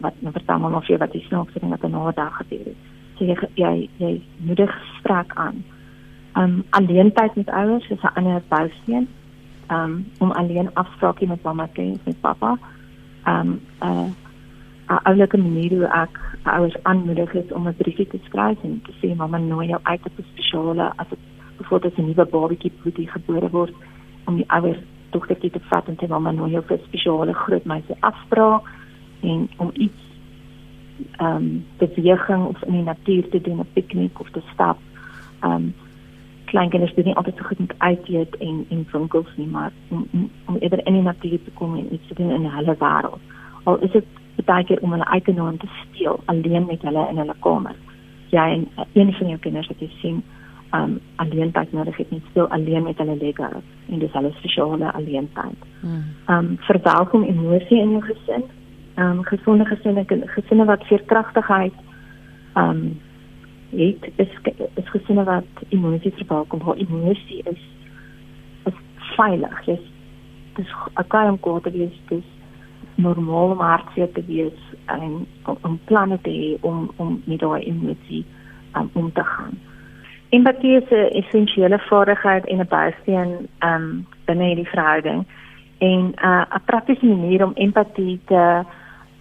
Wat 0.00 0.14
nou 0.18 0.32
vertel 0.32 0.58
maar 0.58 0.82
vir 0.82 0.98
wat 0.98 1.12
die 1.12 1.26
snaakste 1.28 1.58
ding 1.60 1.70
wat 1.70 1.82
in 1.82 1.94
'n 1.94 2.12
dag 2.14 2.36
gebeur 2.36 2.64
het 2.64 2.80
so 3.18 3.26
jy 3.26 3.36
jy, 3.58 3.88
jy 3.98 4.12
moedig 4.46 4.70
gesprek 4.70 5.34
aan. 5.34 5.64
Um 6.38 6.62
alleen 6.70 7.12
tyd 7.12 7.34
met 7.34 7.50
ouers 7.50 7.88
is 7.90 8.02
'n 8.02 8.14
ander 8.14 8.42
bousteen. 8.48 9.08
Um 9.70 10.06
om 10.18 10.30
alleen 10.30 10.74
afsprake 10.74 11.26
met 11.26 11.42
mamma 11.42 11.68
te 11.72 11.82
hê 11.82 11.98
met 12.04 12.20
pappa. 12.20 12.58
Um 13.26 13.60
uh 13.82 14.08
'n 14.88 15.00
oulike 15.02 15.36
manier 15.36 15.70
hoe 15.76 15.86
ek 15.86 16.20
ouers 16.42 16.76
aanmoedig 16.82 17.34
is 17.34 17.52
om 17.52 17.68
'n 17.68 17.76
briefie 17.76 18.06
te 18.06 18.18
skryf 18.24 18.58
en 18.62 18.82
te 18.84 18.92
sê 19.00 19.16
mamma 19.16 19.38
nooi 19.38 19.68
jou 19.68 19.80
uit 19.82 20.00
op 20.06 20.18
'n 20.18 20.26
spesiale 20.32 20.92
as 20.96 21.08
dit 21.08 21.18
bijvoorbeeld 21.56 21.98
'n 21.98 22.06
nuwe 22.06 22.24
babatjie 22.24 22.72
poetie 22.82 23.08
gebore 23.08 23.50
word 23.50 23.74
om 24.24 24.36
die 24.36 24.50
ouers 24.50 24.78
dogtertjie 25.10 25.50
te 25.50 25.60
vat 25.60 25.88
en 25.88 25.96
te 25.96 26.06
mamma 26.08 26.30
nooi 26.30 26.50
jou 26.50 26.64
vir 26.66 26.76
'n 26.76 26.86
spesiale 26.86 27.32
groot 27.32 27.64
meisie 27.64 27.96
afspraak 28.00 28.62
en 29.20 29.48
om 29.56 29.70
iets 29.72 30.02
ehm 31.16 31.36
um, 31.36 31.64
beweging 31.78 32.44
of 32.46 32.62
in 32.62 32.72
die 32.72 32.82
natuur 32.82 33.28
te 33.28 33.40
doen, 33.40 33.58
'n 33.58 33.72
piknik 33.72 34.20
of 34.20 34.30
te 34.30 34.42
stap. 34.52 34.78
Ehm 35.40 35.52
um, 35.52 35.74
klein 36.44 36.68
kinders 36.68 36.94
doen 36.94 37.04
nie 37.04 37.14
altyd 37.14 37.36
so 37.36 37.44
goed 37.44 37.58
met 37.58 37.74
uit 37.78 38.36
en 38.36 38.66
en 38.68 38.86
winkels 38.92 39.36
nie, 39.36 39.46
maar 39.46 39.72
om 39.88 40.06
om, 40.12 40.30
om 40.46 40.56
eerder 40.56 40.86
in 40.86 40.92
die 40.92 41.02
natuur 41.02 41.42
te 41.44 41.50
kom 41.54 41.76
en 41.76 41.94
iets 41.94 42.06
te 42.08 42.14
doen 42.14 42.30
in 42.30 42.44
hulle 42.44 42.76
wêreld. 42.78 43.20
Al 43.62 43.78
is 43.78 43.90
dit 43.90 44.04
baie 44.44 44.64
keer 44.64 44.82
om 44.82 44.92
hulle 44.92 45.06
uit 45.06 45.24
te 45.24 45.32
nooi 45.32 45.56
te 45.56 45.68
speel 45.82 46.20
alleen 46.24 46.66
met 46.66 46.82
hulle 46.82 47.06
in 47.10 47.16
hulle 47.16 47.34
kamer. 47.40 47.76
Jy 48.30 48.44
en 48.56 48.68
uh, 48.76 48.84
een 48.92 49.12
van 49.12 49.28
jou 49.28 49.38
kinders 49.38 49.68
wat 49.68 49.80
jy 49.80 49.90
sien 50.00 50.22
um 50.76 50.98
alleen 51.16 51.50
tyd 51.52 51.72
nodig 51.72 51.96
het 51.96 52.10
net 52.10 52.22
speel 52.28 52.48
alleen 52.52 52.82
met 52.84 52.98
hulle 52.98 53.16
Lego 53.16 53.48
en 53.88 53.98
dis 53.98 54.12
alles 54.12 54.36
spesiale 54.36 54.92
alleen 54.92 55.28
tyd. 55.34 55.68
Hmm. 55.80 56.04
Um 56.28 56.56
verwelkom 56.60 57.24
emosie 57.24 57.80
in 57.80 57.96
jou 57.96 58.02
gesin 58.02 58.44
um, 58.98 59.24
gesonde 59.24 59.64
gesinne 59.64 60.04
gesinne 60.26 60.64
wat 60.64 60.84
veerkragtigheid 60.84 61.72
um, 62.54 63.00
het 63.70 64.10
is 64.16 64.28
is 64.74 64.90
gesinne 64.90 65.24
wat 65.24 65.62
emosie 65.68 66.12
verwelkom 66.16 66.62
waar 66.64 66.76
emosie 66.76 67.42
is 67.44 67.62
is 68.64 68.78
veilig 69.16 69.66
is 69.66 69.84
dis 70.54 70.74
okay 70.94 71.28
om 71.28 71.40
kort 71.40 71.70
wees 71.72 72.00
dis 72.08 72.24
normaal 72.98 73.54
om 73.54 73.62
hartseer 73.62 74.12
te 74.12 74.24
wees 74.26 74.60
en 74.86 75.26
om, 75.44 75.56
om 75.62 75.80
planne 75.90 76.18
te 76.22 76.30
hê 76.30 76.50
om 76.60 76.90
om 76.96 77.22
met 77.24 77.40
daai 77.40 77.62
emosie 77.62 78.24
um, 78.74 78.90
om 78.92 79.12
te 79.12 79.24
gaan 79.24 79.58
empatie 80.28 80.76
is 80.76 80.90
'n 80.90 81.12
essensiële 81.20 81.78
vaardigheid 81.78 82.46
en 82.46 82.58
'n 82.58 82.68
bousteen 82.68 83.48
um, 83.60 84.06
binne 84.24 84.44
hierdie 84.44 84.68
verhouding 84.74 85.26
en 85.78 86.12
uh, 86.24 86.44
'n 86.54 86.64
praktiese 86.64 87.06
manier 87.06 87.44
om 87.44 87.52
empatie 87.54 88.20
te 88.24 88.64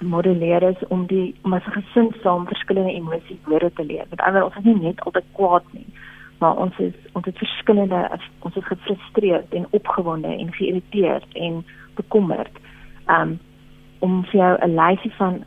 modelleer 0.02 0.64
is 0.64 0.88
om 0.88 1.06
die 1.06 1.36
om 1.42 1.54
as 1.54 1.66
'n 1.66 1.82
gesin 1.82 2.14
saam 2.22 2.48
verskillende 2.48 2.94
emosies 2.94 3.44
woorde 3.44 3.74
te 3.74 3.86
leer. 3.86 4.06
Met 4.10 4.22
ander 4.22 4.44
ons 4.44 4.56
is 4.56 4.64
nie 4.64 4.80
net 4.80 5.02
altyd 5.02 5.24
kwaad 5.32 5.64
nie, 5.72 5.88
maar 6.38 6.56
ons 6.56 6.78
is 6.78 6.94
ons 7.12 7.26
het 7.26 7.38
verskillende 7.38 8.10
ons 8.40 8.56
is 8.56 8.66
gefrustreerd 8.66 9.54
en 9.54 9.68
opgewonde 9.70 10.28
en 10.28 10.54
geïrriteerd 10.54 11.26
en 11.34 11.66
bekommerd. 11.96 12.56
Um 13.08 13.40
om 14.00 14.24
vir 14.26 14.40
jou 14.40 14.58
'n 14.62 14.76
lysie 14.76 15.14
van 15.18 15.44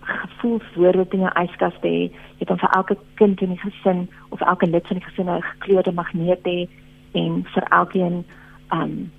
gevoelswoorde 0.00 1.06
in 1.10 1.20
jou 1.20 1.32
yskas 1.42 1.74
te 1.80 1.88
hê, 1.88 2.10
jy 2.38 2.46
kan 2.46 2.58
vir 2.58 2.70
elke 2.70 2.96
kind 3.14 3.40
in 3.40 3.48
die 3.48 3.60
gesin 3.60 4.08
of 4.28 4.40
elke 4.40 4.66
lid 4.66 4.86
van 4.86 4.96
die 4.98 5.06
gesin 5.06 5.30
'n 5.30 5.42
gekleurde 5.42 5.92
magneet 5.92 6.44
hê 6.44 6.68
en 7.12 7.44
vir 7.44 7.62
elkeen 7.62 8.24
um 8.72 9.10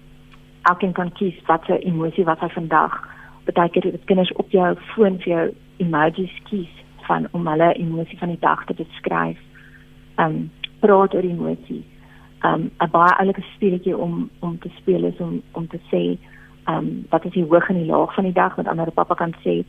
elkeen 0.62 0.94
kan 0.94 1.12
kies 1.12 1.36
watter 1.46 1.80
emosie 1.80 2.26
wat 2.26 2.40
hy 2.40 2.50
vandag 2.50 3.10
baie 3.56 3.70
keer 3.70 3.92
dit 3.92 4.06
kinders 4.06 4.32
op 4.42 4.52
jou 4.52 4.68
foon 4.94 5.18
vir 5.24 5.32
jou 5.34 5.46
emojis 5.84 6.34
kies 6.50 6.74
van 7.08 7.28
om 7.32 7.48
hulle 7.48 7.70
emosie 7.74 8.18
van 8.20 8.34
die 8.34 8.42
dag 8.42 8.66
te 8.66 8.76
beskryf. 8.78 9.38
Um 10.22 10.50
praat 10.84 11.16
oor 11.16 11.26
emosies. 11.26 11.86
Um 12.46 12.70
'n 12.80 12.92
baie 12.92 13.16
oulike 13.20 13.44
speletjie 13.56 13.98
om 13.98 14.30
om 14.40 14.60
te 14.60 14.70
speel 14.78 15.04
is 15.04 15.20
om 15.20 15.42
om 15.52 15.68
te 15.68 15.80
sê 15.92 16.18
um 16.72 16.90
wat 17.10 17.26
is 17.26 17.36
die 17.38 17.46
hoog 17.46 17.70
en 17.70 17.80
die 17.82 17.92
laag 17.92 18.14
van 18.16 18.28
die 18.30 18.38
dag 18.42 18.58
met 18.58 18.68
ander 18.68 18.92
pappa 18.92 19.16
kan 19.16 19.36
sê 19.46 19.64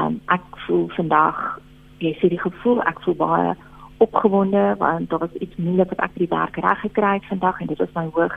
um 0.00 0.20
ek 0.36 0.46
voel 0.66 0.86
vandag 0.96 1.40
jy 1.98 2.14
sê 2.20 2.30
die 2.32 2.44
gevoel 2.44 2.82
ek 2.92 3.02
voel 3.04 3.18
baie 3.24 3.56
opgewonde 4.00 4.74
want 4.78 5.10
daar 5.10 5.26
was 5.26 5.42
iets 5.44 5.56
moeilik 5.56 5.90
wat 5.92 6.04
ek 6.06 6.14
by 6.14 6.24
die 6.24 6.34
werk 6.36 6.56
reg 6.64 6.80
gekry 6.86 7.16
het 7.18 7.32
vandag 7.32 7.60
en 7.60 7.72
dit 7.72 7.82
was 7.82 7.98
my 7.98 8.06
hoog 8.14 8.36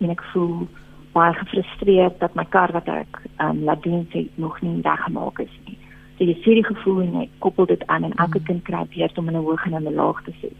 en 0.00 0.10
ek 0.10 0.24
voel 0.32 0.66
baie 1.14 1.34
gefrustreerd 1.38 2.18
dat 2.18 2.34
my 2.34 2.44
kar 2.50 2.72
wat 2.74 2.88
ek 2.90 3.20
um, 3.44 3.62
laat 3.68 3.82
dien 3.86 4.02
sê 4.12 4.24
nog 4.40 4.58
nie 4.62 4.80
reggemaak 4.82 5.38
is 5.44 5.54
nie. 5.66 5.78
So 6.18 6.26
jy 6.26 6.34
sien 6.42 6.58
die 6.58 6.66
gevoel 6.66 7.02
en 7.04 7.16
jy 7.20 7.28
koppel 7.44 7.68
dit 7.70 7.84
aan 7.86 8.06
en 8.08 8.16
elke 8.22 8.42
kind 8.48 8.64
kry 8.66 8.82
weer 8.94 9.14
om 9.20 9.28
in 9.30 9.36
'n 9.38 9.46
hoog 9.46 9.66
en 9.66 9.78
'n 9.78 9.94
laag 9.94 10.22
te 10.24 10.34
sê. 10.42 10.50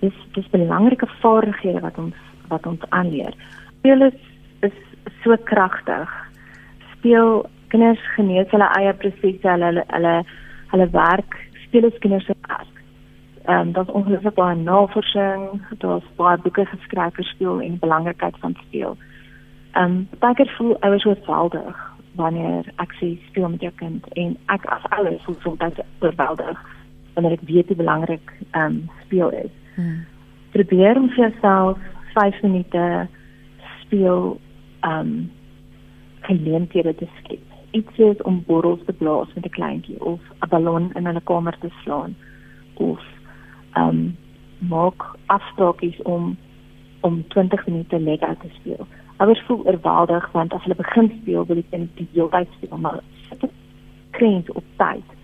Dis 0.00 0.14
dis 0.34 0.54
belangrike 0.54 1.08
vaardighede 1.22 1.80
wat 1.80 1.98
ons 1.98 2.14
wat 2.48 2.66
ons 2.66 2.82
aanleer. 2.90 3.34
Speel 3.78 4.02
is 4.02 4.20
is 4.60 4.76
so 5.24 5.36
kragtig. 5.44 6.27
Speel 6.98 7.46
kinders 7.72 8.02
genees 8.16 8.50
hulle 8.54 8.68
eie 8.78 8.94
prosesse, 8.94 9.48
hulle 9.48 9.70
hulle 9.70 9.84
hulle, 9.92 10.14
hulle 10.72 10.88
werk, 10.94 11.36
speel 11.66 11.88
is 11.88 11.98
kinders 12.04 12.26
se 12.26 12.36
werk. 12.48 12.74
Ehm 13.48 13.68
um, 13.68 13.72
daar's 13.72 13.92
ongelukkig 13.96 14.34
baie 14.34 14.56
navorsing, 14.56 15.62
daar's 15.78 16.08
baie 16.16 16.38
boeke 16.44 16.66
geskryf 16.66 17.18
oor 17.18 17.24
speel 17.24 17.60
en 17.60 17.76
die 17.76 17.84
belangrikheid 17.84 18.36
van 18.40 18.56
speel. 18.66 18.96
Ehm 19.72 19.84
um, 19.84 20.08
baie 20.18 20.34
keer 20.34 20.52
voel 20.56 20.76
ouers 20.80 21.06
oorweldig 21.06 21.86
wanneer 22.18 22.72
ek 22.82 22.92
sê 22.98 23.14
speel 23.28 23.48
met 23.48 23.62
jou 23.62 23.72
kind 23.78 24.06
en 24.20 24.36
ek 24.54 24.66
as 24.74 24.84
ouer 24.98 25.16
voel 25.24 25.38
soms 25.44 25.80
oorweldig 26.00 26.60
wanneer 27.14 27.36
ek 27.38 27.46
weet 27.50 27.72
hoe 27.72 27.76
belangrik 27.76 28.32
ehm 28.50 28.64
um, 28.64 28.90
speel 29.04 29.30
is. 29.44 29.54
Hmm. 29.76 30.04
Probeer 30.52 30.96
om 30.96 31.08
vir 31.14 31.28
jouself 31.28 31.78
5 32.14 32.42
minute 32.42 33.08
speel 33.80 34.40
ehm 34.80 35.00
um, 35.00 35.30
geleenthede 36.28 36.94
te 36.94 37.08
skep. 37.18 37.44
Iets 37.70 37.98
is 37.98 38.22
om 38.22 38.42
borrels 38.46 38.84
te 38.86 38.92
blaas 38.92 39.34
met 39.34 39.44
'n 39.44 39.56
kleintjie 39.58 40.00
of 40.04 40.20
'n 40.40 40.48
ballon 40.48 40.92
in 40.94 41.08
'n 41.08 41.24
kamer 41.24 41.56
te 41.58 41.70
slaan 41.82 42.16
of 42.74 43.02
ehm 43.72 43.88
um, 43.88 44.16
maak 44.58 45.00
afspraakies 45.26 46.02
om 46.02 46.36
om 47.00 47.24
20 47.28 47.66
minute 47.66 48.00
Lego 48.00 48.34
te 48.40 48.48
speel 48.58 48.86
ouers 49.18 49.42
voel 49.46 49.66
oorweldig 49.66 50.30
want 50.32 50.54
as 50.54 50.62
hulle 50.62 50.74
begin 50.78 51.08
speel 51.20 51.46
wil 51.46 51.56
hulle 51.56 51.64
net 51.70 51.96
die 51.98 52.08
hele 52.12 52.28
tyd 52.34 52.52
speel 52.56 52.78
maar 52.78 53.00
dit 53.28 53.50
kreens 54.18 54.50
op 54.50 54.64
tyd. 54.82 55.16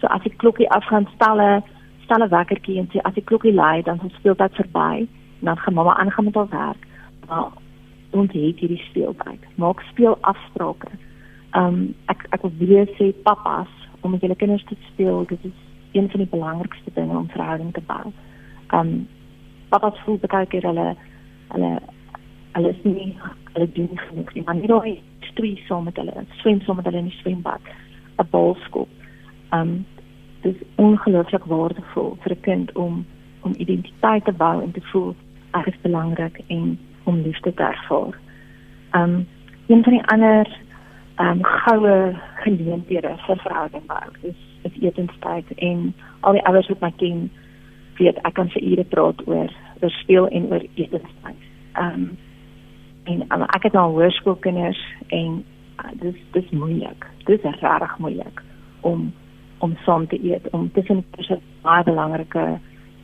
So 0.00 0.06
as 0.06 0.24
die 0.24 0.36
klokkie 0.42 0.70
afgaan 0.70 1.08
stalle 1.14 1.62
stalle 2.04 2.28
wekkertjie 2.28 2.78
en 2.80 2.88
sê 2.92 3.02
as 3.08 3.16
die 3.18 3.24
klokkie 3.30 3.54
lui 3.54 3.82
dan 3.88 4.00
is 4.06 4.16
speeltyd 4.20 4.56
verby 4.60 5.04
en 5.04 5.50
dan 5.50 5.60
gaan 5.64 5.74
mamma 5.74 5.96
aangaan 5.96 6.24
met 6.24 6.34
haar 6.34 6.48
werk. 6.48 6.86
Maar 7.28 7.50
ons 8.12 8.32
het 8.32 8.58
hierdie 8.58 8.82
speeltyd. 8.90 9.40
Maak 9.56 9.80
speel 9.90 10.18
afsprake. 10.20 10.90
Um 11.58 11.94
ek 12.12 12.26
ek 12.30 12.42
wil 12.42 12.52
weer 12.58 12.88
sê 12.98 13.12
pappas 13.22 13.70
om 14.00 14.10
met 14.10 14.20
julle 14.20 14.36
kinders 14.36 14.64
te 14.68 14.76
speel, 14.90 15.24
dit 15.28 15.44
is 15.44 15.58
een 15.92 16.08
van 16.10 16.20
die 16.24 16.30
belangrikste 16.30 16.90
dinge 16.94 17.16
om 17.16 17.28
verhouding 17.28 17.72
te 17.72 17.82
bou. 17.86 18.12
Um 18.72 19.08
pappas 19.68 19.98
voel 20.04 20.18
baie 20.26 20.46
keer 20.46 20.68
hulle 20.70 20.92
Hulle 21.52 21.78
hulle 22.52 22.68
is 22.68 22.84
nie 22.84 23.16
hulle 23.52 23.72
doen 23.72 23.88
nie 23.90 23.98
genoeg 24.08 24.34
nie. 24.34 24.42
Maar 24.44 24.54
nie 24.60 24.68
daai 24.70 25.00
twee 25.36 25.64
saam 25.66 25.84
met 25.88 25.96
hulle, 25.96 26.24
swem 26.40 26.60
saam 26.64 26.76
met 26.76 26.88
hulle 26.88 27.00
in 27.00 27.08
die 27.08 27.18
swembad, 27.20 27.68
'n 28.20 28.28
bal 28.30 28.56
skop. 28.64 28.88
Um 29.52 29.84
dit 30.42 30.54
is 30.54 30.66
ongelooflik 30.76 31.44
waardevol 31.44 32.16
vir 32.22 32.32
'n 32.32 32.40
kind 32.40 32.72
om 32.72 33.04
om 33.42 33.54
identiteit 33.56 34.24
te 34.24 34.32
bou 34.32 34.62
en 34.62 34.72
te 34.72 34.80
voel 34.92 35.14
ek 35.50 35.66
is 35.66 35.80
belangrik 35.82 36.40
en 36.46 36.78
om 37.04 37.22
liefde 37.22 37.54
te 37.54 37.62
ervaar. 37.62 38.18
Um 38.92 39.26
een 39.66 39.82
van 39.82 39.92
die 39.92 40.04
ander 40.04 40.48
um 41.16 41.44
goue 41.44 42.14
geleenthede 42.34 43.14
vir 43.26 43.38
verhouding 43.44 43.86
bou 43.86 44.08
is 44.20 44.40
is 44.62 44.80
etenstyd 44.80 45.52
en 45.56 45.94
al 46.20 46.32
die 46.32 46.44
ouers 46.46 46.68
wat 46.68 46.80
my 46.80 46.92
ken 46.96 47.30
weet 47.98 48.18
ek 48.22 48.34
kan 48.34 48.50
vir 48.54 48.62
ure 48.62 48.84
praat 48.84 49.26
oor 49.26 49.50
oor 49.80 49.94
speel 50.02 50.28
en 50.28 50.46
oor 50.52 50.64
etenstyd. 50.74 51.48
Um 51.78 52.12
en 53.04 53.24
um, 53.34 53.42
ek 53.42 53.66
het 53.66 53.74
nou 53.74 53.88
hoërskoolkinders 53.96 54.80
en 55.08 55.42
uh, 55.82 55.90
dis 56.04 56.18
dis 56.36 56.50
moeilik. 56.50 57.06
Dis 57.26 57.42
regtig 57.42 57.98
moeilik 57.98 58.42
om 58.80 59.10
om 59.58 59.76
saam 59.86 60.06
te 60.06 60.18
eet 60.24 60.48
om 60.50 60.70
tussen 60.72 61.04
tussen 61.16 61.40
baie 61.62 61.84
belangrike 61.84 62.58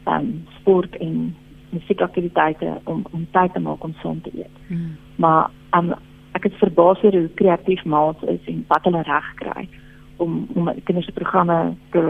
um 0.04 0.30
sport 0.60 0.96
en 0.96 1.36
musiekaktiwiteite 1.70 2.80
om 2.84 3.04
om 3.10 3.26
tyd 3.30 3.52
te 3.52 3.60
maak 3.60 3.84
om 3.84 3.94
saam 4.02 4.20
te 4.22 4.30
eet. 4.34 4.56
Hmm. 4.66 4.96
Maar 5.16 5.50
um, 5.76 5.94
ek 6.32 6.44
is 6.44 6.58
verbaas 6.62 7.02
oor 7.02 7.12
hoe 7.12 7.28
kreatief 7.34 7.84
maats 7.84 8.22
is 8.22 8.40
en 8.46 8.64
wat 8.68 8.84
hulle 8.84 9.02
reg 9.02 9.34
kry 9.42 9.68
om 10.16 10.46
om 10.54 10.70
kinders 10.84 11.06
se 11.06 11.12
programme 11.12 11.74
te 11.90 12.04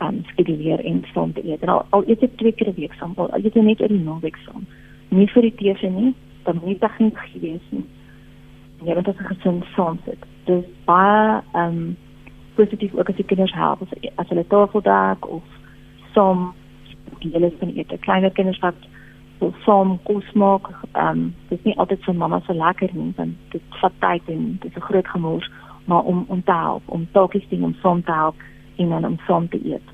um 0.00 0.20
skeduleer 0.32 0.84
en 0.84 1.04
saam 1.12 1.32
te 1.32 1.44
eet. 1.44 1.62
En 1.62 1.68
al, 1.68 1.86
al 1.90 2.04
eet 2.08 2.22
ek 2.22 2.36
twee 2.40 2.52
keer 2.52 2.68
'n 2.68 2.78
week 2.80 2.94
saam, 2.98 3.12
al 3.16 3.32
eet 3.36 3.56
ek 3.56 3.62
net 3.62 3.80
oor 3.80 3.92
die 3.92 4.04
naweek 4.04 4.36
saam. 4.46 4.66
Nie 5.08 5.26
vir 5.26 5.42
die 5.42 5.54
TV 5.54 5.90
nie, 5.90 6.14
dan 6.44 6.60
moet 6.64 6.82
ek 6.82 6.98
nie 6.98 7.12
gewees 7.14 7.66
nie. 7.70 7.84
Ja, 8.84 8.94
want 8.94 9.06
dit 9.06 9.14
is 9.14 9.20
'n 9.20 9.34
gesin 9.34 9.62
saam 9.74 9.98
sit. 10.04 10.24
Dis 10.44 10.64
baie 10.84 11.42
um 11.54 11.96
positief 12.54 12.94
ook 12.94 13.08
as 13.08 13.16
die 13.16 13.24
kinders 13.24 13.54
help 13.54 13.82
as, 13.82 13.92
as 14.16 14.28
hulle 14.28 14.46
tafel 14.46 14.80
dek 14.80 15.28
of 15.28 15.42
saam 16.14 16.54
die 17.20 17.32
hele 17.32 17.52
van 17.58 17.72
eet. 17.76 17.94
Kleiner 18.00 18.30
kinders 18.30 18.58
wat 18.58 18.74
wil 19.40 19.54
saam 19.64 19.98
kos 20.02 20.32
maak. 20.32 20.68
Ehm 20.92 21.08
um, 21.08 21.34
dit 21.48 21.58
is 21.58 21.64
nie 21.64 21.76
altyd 21.76 22.04
vir 22.04 22.14
mamma 22.14 22.40
so 22.46 22.54
lekker 22.54 22.90
nie 22.92 23.12
want 23.16 23.36
dit 23.54 23.62
vat 23.82 23.92
tyd 24.04 24.28
en 24.28 24.58
dit 24.60 24.70
is 24.70 24.76
'n 24.76 24.88
groot 24.88 25.08
gemors, 25.08 25.50
maar 25.84 26.02
om 26.02 26.24
om 26.28 26.42
te 26.42 26.52
help, 26.52 26.82
om 26.86 27.08
taakies 27.12 27.48
doen 27.48 27.64
om 27.64 27.76
saam 27.82 28.02
te 28.02 28.12
help 28.12 28.36
en 28.76 28.88
dan 28.88 29.04
om 29.04 29.18
saam 29.26 29.48
te 29.48 29.60
eet. 29.64 29.88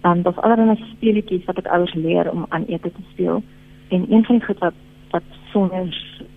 Dan 0.00 0.16
um, 0.16 0.22
daar's 0.22 0.44
allerlei 0.44 0.78
speletjies 0.94 1.44
wat 1.44 1.58
ek 1.58 1.66
ouers 1.66 1.94
leer 1.94 2.30
om 2.30 2.46
aan 2.48 2.64
ete 2.64 2.92
te 2.92 3.02
speel. 3.10 3.42
En 3.88 4.12
een 4.12 4.24
van 4.24 4.36
die 4.38 4.44
goed 4.44 4.58
wat 4.58 4.74
wat 5.10 5.22
sonder 5.52 5.86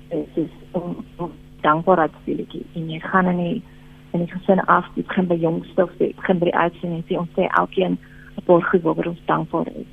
is, 0.10 0.28
is 0.34 0.54
om, 0.72 1.06
om 1.16 1.32
dankbaarheid 1.62 2.12
speletjie. 2.22 2.66
En 2.74 2.90
jy 2.90 3.00
gaan 3.00 3.28
in 3.28 3.38
die 3.38 3.64
in 4.12 4.20
die 4.20 4.32
gesin 4.32 4.60
af, 4.66 4.86
jy 4.96 5.04
begin 5.04 5.28
by 5.28 5.36
jongste 5.36 5.84
of 5.84 5.92
jy 6.00 6.14
begin 6.16 6.40
by 6.40 6.46
die 6.46 6.58
oudste 6.58 6.88
en 6.88 7.04
jy 7.08 7.24
sê 7.36 7.48
elkeen 7.60 7.98
'n 8.38 8.44
paar 8.46 8.62
goed 8.62 8.82
waaroor 8.82 9.08
ons 9.14 9.26
dankbaar 9.26 9.68
is. 9.68 9.92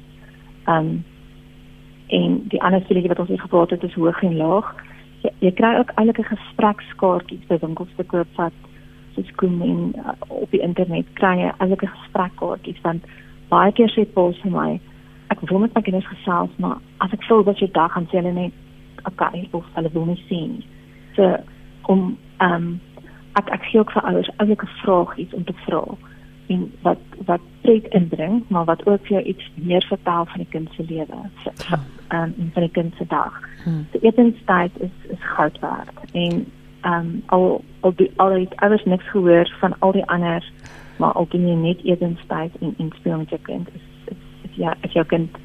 Um 0.66 1.05
en 2.12 2.42
die 2.53 2.62
ander 2.62 2.81
speletjie 2.81 3.09
wat 3.09 3.18
ons 3.18 3.29
hier 3.29 3.40
gepraat 3.40 3.70
het 3.70 3.83
is 3.83 3.94
hoog 3.94 4.22
en 4.22 4.37
laag. 4.37 4.75
Jy, 5.22 5.31
jy 5.38 5.53
kry 5.57 5.77
ook 5.79 5.92
eintlik 5.94 6.18
'n 6.18 6.35
gesprekskaartjies 6.35 7.46
by 7.48 7.59
winkels 7.61 7.94
te 7.96 8.05
koop 8.05 8.29
wat 8.37 8.53
soos 9.14 9.31
kom 9.40 9.62
in 9.62 9.94
uh, 9.96 10.12
op 10.29 10.51
die 10.51 10.61
internet 10.61 11.07
kry 11.20 11.37
jy 11.40 11.53
eintlik 11.59 11.83
'n 11.83 11.94
gesprekkaartjies 11.96 12.81
want 12.83 13.05
baie 13.48 13.72
keer 13.72 13.92
sê 13.92 14.05
pos 14.12 14.40
vir 14.42 14.51
my 14.51 14.81
ek 15.29 15.40
wil 15.40 15.59
met 15.59 15.75
my 15.75 15.83
kinders 15.83 16.09
gesels 16.09 16.53
maar 16.57 16.79
as 16.98 17.12
ek 17.12 17.25
voel 17.29 17.44
dat 17.44 17.59
jy 17.59 17.68
dag 17.72 17.92
gaan 17.92 18.09
sê 18.11 18.20
hulle 18.20 18.33
net 18.33 18.53
okay 19.05 19.48
of 19.53 19.64
hulle 19.75 19.90
wil 19.92 20.05
nie 20.05 20.25
sien. 20.29 20.62
So 21.16 21.37
om 21.83 22.18
um 22.40 22.81
ek 23.40 23.51
ek 23.51 23.62
gee 23.70 23.81
ook 23.81 23.92
vir 23.92 24.03
ouers 24.03 24.31
eintlik 24.37 24.62
'n 24.62 24.77
vraag 24.83 25.18
iets 25.18 25.35
om 25.35 25.44
te 25.44 25.57
vra 25.66 25.85
en 26.53 26.62
wat 26.87 27.03
wat 27.27 27.45
pret 27.62 27.87
inbring, 27.99 28.43
maar 28.49 28.65
wat 28.65 28.87
ook 28.87 29.07
vir 29.07 29.17
jou 29.17 29.23
iets 29.33 29.51
meer 29.55 29.85
vertel 29.88 30.25
van 30.25 30.43
die 30.43 30.51
kind 30.51 30.69
se 30.77 30.85
lewe, 30.88 31.21
ehm 32.09 32.23
um, 32.23 32.51
van 32.53 32.62
die 32.62 32.71
kind 32.71 32.95
se 32.99 33.07
dag. 33.09 33.38
Hmm. 33.65 33.87
Die 33.91 34.01
etenstyd 34.01 34.81
is 34.87 34.97
is 35.11 35.23
goud 35.37 35.59
werd 35.59 36.12
en 36.12 36.47
ehm 36.81 36.95
um, 36.95 37.23
al 37.27 37.65
al 37.81 37.95
die 37.97 38.11
al 38.17 38.35
die 38.35 38.49
ouers 38.55 38.85
niks 38.85 39.11
gehoor 39.11 39.57
van 39.61 39.79
al 39.79 39.93
die 39.93 40.07
ander, 40.07 40.51
maar 40.97 41.12
al 41.12 41.27
doen 41.29 41.49
jy 41.49 41.55
net 41.55 41.85
etenstyd 41.85 42.59
en 42.61 42.75
en 42.79 42.93
speel 42.99 43.17
met 43.17 43.29
jou 43.29 43.41
kind 43.43 43.69
is 43.75 43.87
is, 44.05 44.19
is 44.43 44.57
ja, 44.65 44.75
as 44.83 44.93
jou 44.93 45.07
kind 45.07 45.38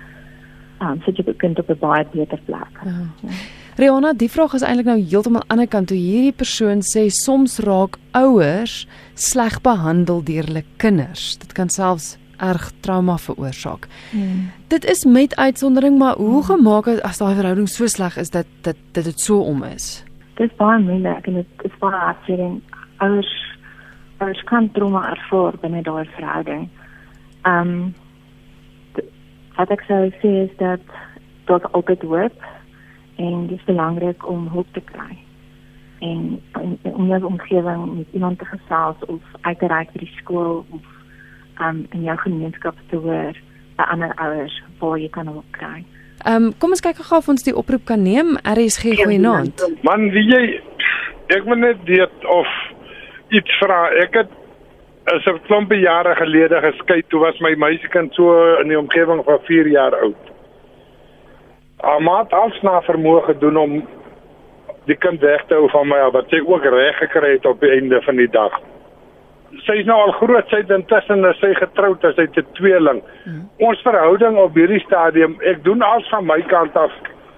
ehm 0.79 0.91
um, 0.91 1.01
sit 1.05 1.17
jy 1.17 1.33
kind 1.37 1.59
op 1.59 1.69
'n 1.69 1.79
baie 1.79 2.05
beter 2.11 2.39
plek. 2.45 2.83
Ja. 2.83 2.99
Ja. 3.21 3.37
Riona, 3.77 4.09
die 4.17 4.29
vraag 4.29 4.55
is 4.57 4.63
eintlik 4.65 4.87
nou 4.89 4.97
heeltemal 4.97 5.43
aan 5.43 5.45
die 5.45 5.53
ander 5.53 5.67
kant 5.69 5.91
toe 5.91 5.97
hierdie 6.01 6.33
persoon 6.33 6.79
sê 6.81 7.03
soms 7.13 7.59
raak 7.61 7.99
ouers 8.17 8.87
sleg 9.13 9.59
behandel 9.61 10.23
deur 10.25 10.47
hulle 10.49 10.63
kinders. 10.81 11.35
Dit 11.37 11.53
kan 11.53 11.69
selfs 11.69 12.15
erg 12.41 12.71
trauma 12.81 13.19
veroorsaak. 13.21 13.85
Hmm. 14.15 14.47
Dit 14.73 14.87
is 14.89 15.05
met 15.05 15.35
uitsondering, 15.37 15.99
maar 16.01 16.17
hoe 16.17 16.41
gemaak 16.49 16.89
as 17.05 17.21
daai 17.21 17.35
verhouding 17.37 17.69
so 17.69 17.85
sleg 17.85 18.17
is 18.17 18.33
dat 18.33 18.49
dit 18.65 18.81
dit 18.97 19.11
dit 19.11 19.21
so 19.21 19.45
om 19.45 19.61
is? 19.69 20.01
Dit 20.41 20.49
is 20.49 20.57
baie 20.57 20.81
moeilik 20.81 21.29
en 21.29 21.39
dit 21.43 21.69
is 21.69 21.77
baie 21.77 22.01
hartseer. 22.01 22.57
Ouers 22.97 23.31
ouers 24.17 24.43
kan 24.49 24.71
trauma 24.73 25.05
ervaar 25.13 25.61
binne 25.61 25.85
daai 25.85 26.09
verhouding. 26.17 26.65
Ehm 27.45 27.77
um, 27.77 27.95
wat 29.61 29.69
ek 29.69 29.85
sou 29.85 30.05
sê 30.21 30.37
is 30.49 30.53
dat 30.57 30.81
dit 31.45 31.73
altyd 31.77 32.01
hoop 32.01 32.53
en 33.17 33.47
dit 33.47 33.57
is 33.57 33.65
belangrik 33.65 34.27
om 34.29 34.47
hulp 34.53 34.67
te 34.73 34.83
kry. 34.91 35.17
En 35.99 36.41
om 36.81 37.07
jou 37.07 37.23
omgewing 37.23 37.95
met 37.97 38.05
iemand 38.13 38.39
te 38.39 38.45
gesels 38.45 39.05
of 39.07 39.21
uit 39.41 39.59
te 39.59 39.67
reik 39.67 39.91
by 39.91 39.99
die 40.05 40.13
skool 40.21 40.65
of 40.69 40.85
um, 41.61 41.85
in 41.89 42.03
jou 42.05 42.17
gemeenskap 42.17 42.75
te 42.89 42.95
hoor 43.01 43.37
by 43.77 43.85
ander 43.93 44.13
ouers 44.15 44.61
waar 44.79 44.97
jy 45.01 45.09
kan 45.09 45.29
hulp 45.29 45.49
kry. 45.57 45.83
Ehm 46.25 46.49
um, 46.49 46.53
kom 46.57 46.73
ons 46.73 46.81
kyk 46.81 47.01
gou 47.09 47.19
of 47.21 47.29
ons 47.29 47.45
die 47.45 47.55
oproep 47.55 47.85
kan 47.85 48.01
neem. 48.01 48.37
RSG 48.41 48.97
goeienaand. 49.03 49.65
Man, 49.85 50.09
wie 50.13 50.25
jy 50.25 50.43
ek 51.33 51.45
moet 51.45 51.61
net 51.61 51.83
weet 51.89 52.25
of 52.31 52.49
iets 53.35 53.57
vra. 53.61 53.87
Ek 54.03 54.15
het 54.21 54.31
as 55.13 55.25
'n 55.25 55.39
klompie 55.47 55.79
jare 55.79 56.15
gelede 56.15 56.61
geskei 56.61 57.01
toe 57.07 57.19
was 57.19 57.39
my 57.39 57.55
meisiekind 57.55 58.13
so 58.13 58.55
in 58.61 58.67
die 58.67 58.79
omgewing 58.79 59.23
van 59.23 59.39
4 59.43 59.67
jaar 59.67 59.95
oud. 60.01 60.23
Amaat 61.77 62.33
als 62.33 62.61
na 62.61 62.81
vermoë 62.81 63.23
gedoen 63.25 63.57
om 63.57 63.75
die 64.85 64.97
kind 64.97 65.21
weg 65.21 65.43
te 65.47 65.53
hou 65.53 65.67
van 65.69 65.87
my 65.91 65.99
wat 66.15 66.29
sy 66.31 66.39
ook 66.45 66.63
reg 66.63 66.97
gekry 66.97 67.35
het 67.35 67.45
op 67.45 67.59
die 67.61 67.71
einde 67.75 68.01
van 68.05 68.15
die 68.15 68.29
dag. 68.31 68.55
Sy 69.63 69.79
is 69.81 69.87
nou 69.87 69.97
al 69.99 70.13
groot, 70.19 70.47
sy 70.49 70.61
het 70.63 70.71
intussen 70.73 71.27
sy 71.39 71.53
getroud, 71.59 72.01
sy 72.01 72.25
het 72.25 72.37
'n 72.37 72.47
tweeling. 72.59 73.01
Hmm. 73.23 73.49
Ons 73.57 73.81
verhouding 73.81 74.37
op 74.37 74.55
hierdie 74.55 74.83
stadium, 74.85 75.37
ek 75.41 75.63
doen 75.63 75.81
alles 75.81 76.09
van 76.09 76.25
my 76.25 76.41
kant 76.41 76.75
af, 76.75 76.91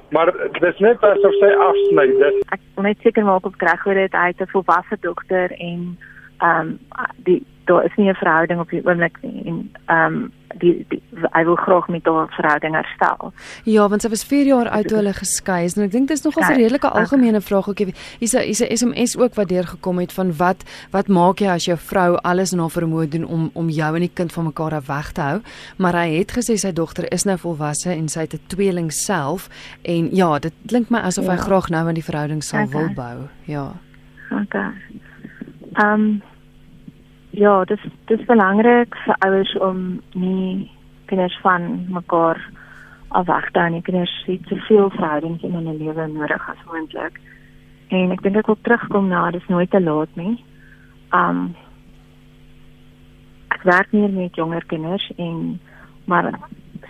maar 0.09 0.31
dit 0.31 0.63
is 0.63 0.79
net 0.79 1.03
asof 1.03 1.33
sy 1.39 1.51
afsny. 1.67 2.07
Dis 2.07 2.41
ek 2.51 2.61
wil 2.75 2.83
net 2.83 2.97
seker 3.01 3.23
maak 3.23 3.45
op 3.45 3.57
kry 3.57 3.75
hoe 3.83 3.93
dit 3.93 4.13
uit 4.13 4.41
'n 4.41 4.51
volwasse 4.53 4.97
dokter 5.01 5.51
en 5.51 5.97
ehm 6.39 6.59
um, 6.59 6.79
die 7.23 7.43
daar 7.69 7.85
is 7.85 7.95
nie 7.95 8.09
'n 8.09 8.21
verhouding 8.23 8.59
op 8.59 8.69
die 8.69 8.85
oomblik 8.85 9.17
nie 9.21 9.45
en 9.45 9.71
ehm 9.85 10.13
um, 10.13 10.31
die, 10.57 10.85
die 10.89 11.01
hy 11.33 11.43
wil 11.45 11.55
graag 11.55 11.87
met 11.87 12.05
haar 12.05 12.27
verhouding 12.33 12.73
herstel. 12.73 13.33
Ja, 13.63 13.87
want 13.89 14.01
sy 14.01 14.09
was 14.09 14.23
4 14.25 14.45
jaar 14.45 14.69
oud 14.69 14.87
toe 14.87 14.97
hulle 14.97 15.13
geskei 15.13 15.63
is 15.67 15.75
en 15.77 15.83
ek 15.83 15.91
dink 15.91 16.07
dit 16.07 16.17
is 16.17 16.23
nogal 16.25 16.43
'n 16.43 16.57
redelike 16.57 16.89
algemene 16.89 17.41
vraag 17.41 17.69
ook. 17.69 17.77
Hier's 17.77 18.33
'n 18.33 18.41
hier's 18.49 18.61
'n 18.61 18.75
SMS 18.77 19.17
ook 19.17 19.35
wat 19.35 19.49
deurgekom 19.49 19.99
het 19.99 20.13
van 20.13 20.33
wat 20.37 20.63
wat 20.91 21.07
maak 21.07 21.39
jy 21.39 21.49
as 21.49 21.65
jou 21.65 21.77
vrou 21.77 22.17
alles 22.21 22.53
in 22.53 22.59
haar 22.59 22.75
vermoë 22.79 23.07
doen 23.09 23.25
om 23.25 23.49
om 23.53 23.69
jou 23.69 23.95
en 23.95 24.01
die 24.01 24.13
kind 24.13 24.33
van 24.33 24.43
mekaar 24.43 24.73
af 24.73 24.87
weg 24.87 25.11
te 25.11 25.21
hou? 25.21 25.41
Maar 25.77 25.93
hy 25.93 26.17
het 26.17 26.31
gesê 26.31 26.57
sy 26.57 26.71
dogter 26.71 27.11
is 27.13 27.23
nou 27.23 27.37
volwasse 27.37 27.89
en 27.89 28.09
sy 28.09 28.19
het 28.19 28.33
'n 28.33 28.47
tweeling 28.47 28.91
self 28.91 29.49
en 29.81 30.15
ja, 30.15 30.39
dit 30.39 30.53
klink 30.65 30.89
my 30.89 30.99
asof 30.99 31.25
ja. 31.25 31.31
hy 31.31 31.37
graag 31.37 31.69
nou 31.69 31.87
aan 31.87 31.93
die 31.93 32.03
verhouding 32.03 32.43
sal 32.43 32.63
okay. 32.63 32.71
wil 32.71 32.93
bou. 32.93 33.27
Ja. 33.45 33.73
Okay. 34.31 34.71
Ehm 35.73 35.93
um, 35.93 36.21
Ja, 37.39 37.63
dis 37.63 37.83
dis 38.05 38.23
belangrik 38.27 38.95
vir 39.05 39.15
ouers 39.23 39.51
om 39.63 39.77
nie 40.11 40.71
kinders 41.07 41.37
van 41.39 41.85
mekaar 41.87 42.41
af 43.15 43.29
weg 43.29 43.47
te 43.51 43.61
hou 43.61 43.69
nie. 43.71 43.81
Kinders 43.81 44.15
het 44.25 44.49
soveel 44.51 44.89
verhoudings 44.89 45.45
in 45.47 45.55
hulle 45.55 45.77
lewe 45.77 46.07
nodig 46.11 46.49
as 46.51 46.65
moontlik. 46.67 47.21
En 47.95 48.11
ek 48.11 48.25
dink 48.25 48.41
ek 48.41 48.51
wil 48.51 48.59
terugkom 48.67 49.07
na 49.07 49.23
dis 49.31 49.47
nooit 49.47 49.71
te 49.71 49.79
laat 49.79 50.19
nie. 50.19 50.35
Um 51.15 51.55
ek 53.55 53.63
werk 53.71 53.95
nie 53.95 54.11
met 54.19 54.35
jonger 54.35 54.67
kinders 54.67 55.07
en 55.15 55.41
maar 56.11 56.33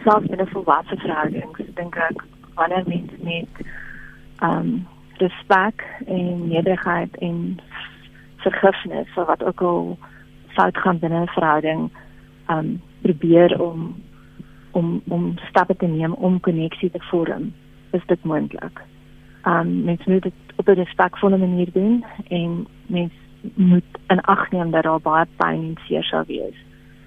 selfs 0.02 0.34
in 0.34 0.42
'n 0.42 0.52
volwasse 0.56 0.98
verhouding, 1.06 1.58
dink 1.78 1.96
ek 2.10 2.26
wanneer 2.56 2.90
mens 2.90 3.14
met 3.22 3.66
um 4.42 4.88
respek 5.22 5.86
en 6.08 6.48
nederigheid 6.50 7.16
en 7.18 7.60
vergifnis 8.38 9.14
vir 9.14 9.26
wat 9.26 9.44
ook 9.44 9.62
al 9.62 9.98
fout 10.60 10.78
gaan 10.78 11.00
binne 11.00 11.22
'n 11.22 11.34
verhouding 11.38 11.89
um 12.50 12.82
probeer 13.02 13.62
om 13.62 13.95
om 14.72 15.02
om 15.08 15.34
stappe 15.50 15.76
te 15.76 15.88
neem 15.88 16.13
om 16.13 16.39
koneksie 16.39 16.91
te 16.91 17.02
vorm 17.10 17.54
is 17.91 18.06
dit 18.06 18.24
moontlik. 18.24 18.82
Um, 19.43 19.84
mens 19.84 20.06
moet 20.06 20.24
dit 20.24 20.34
op 20.56 20.67
'n 20.67 20.82
respekvolle 20.84 21.38
manier 21.38 21.72
doen 21.74 22.06
en 22.28 22.67
mens 22.86 23.13
moet 23.54 23.91
in 24.08 24.22
ag 24.22 24.52
neem 24.52 24.72
dat 24.72 24.84
daar 24.84 25.02
baie 25.02 25.26
pyn 25.36 25.62
en 25.69 25.78
seer 25.88 26.04
sal 26.04 26.24
wees 26.28 26.58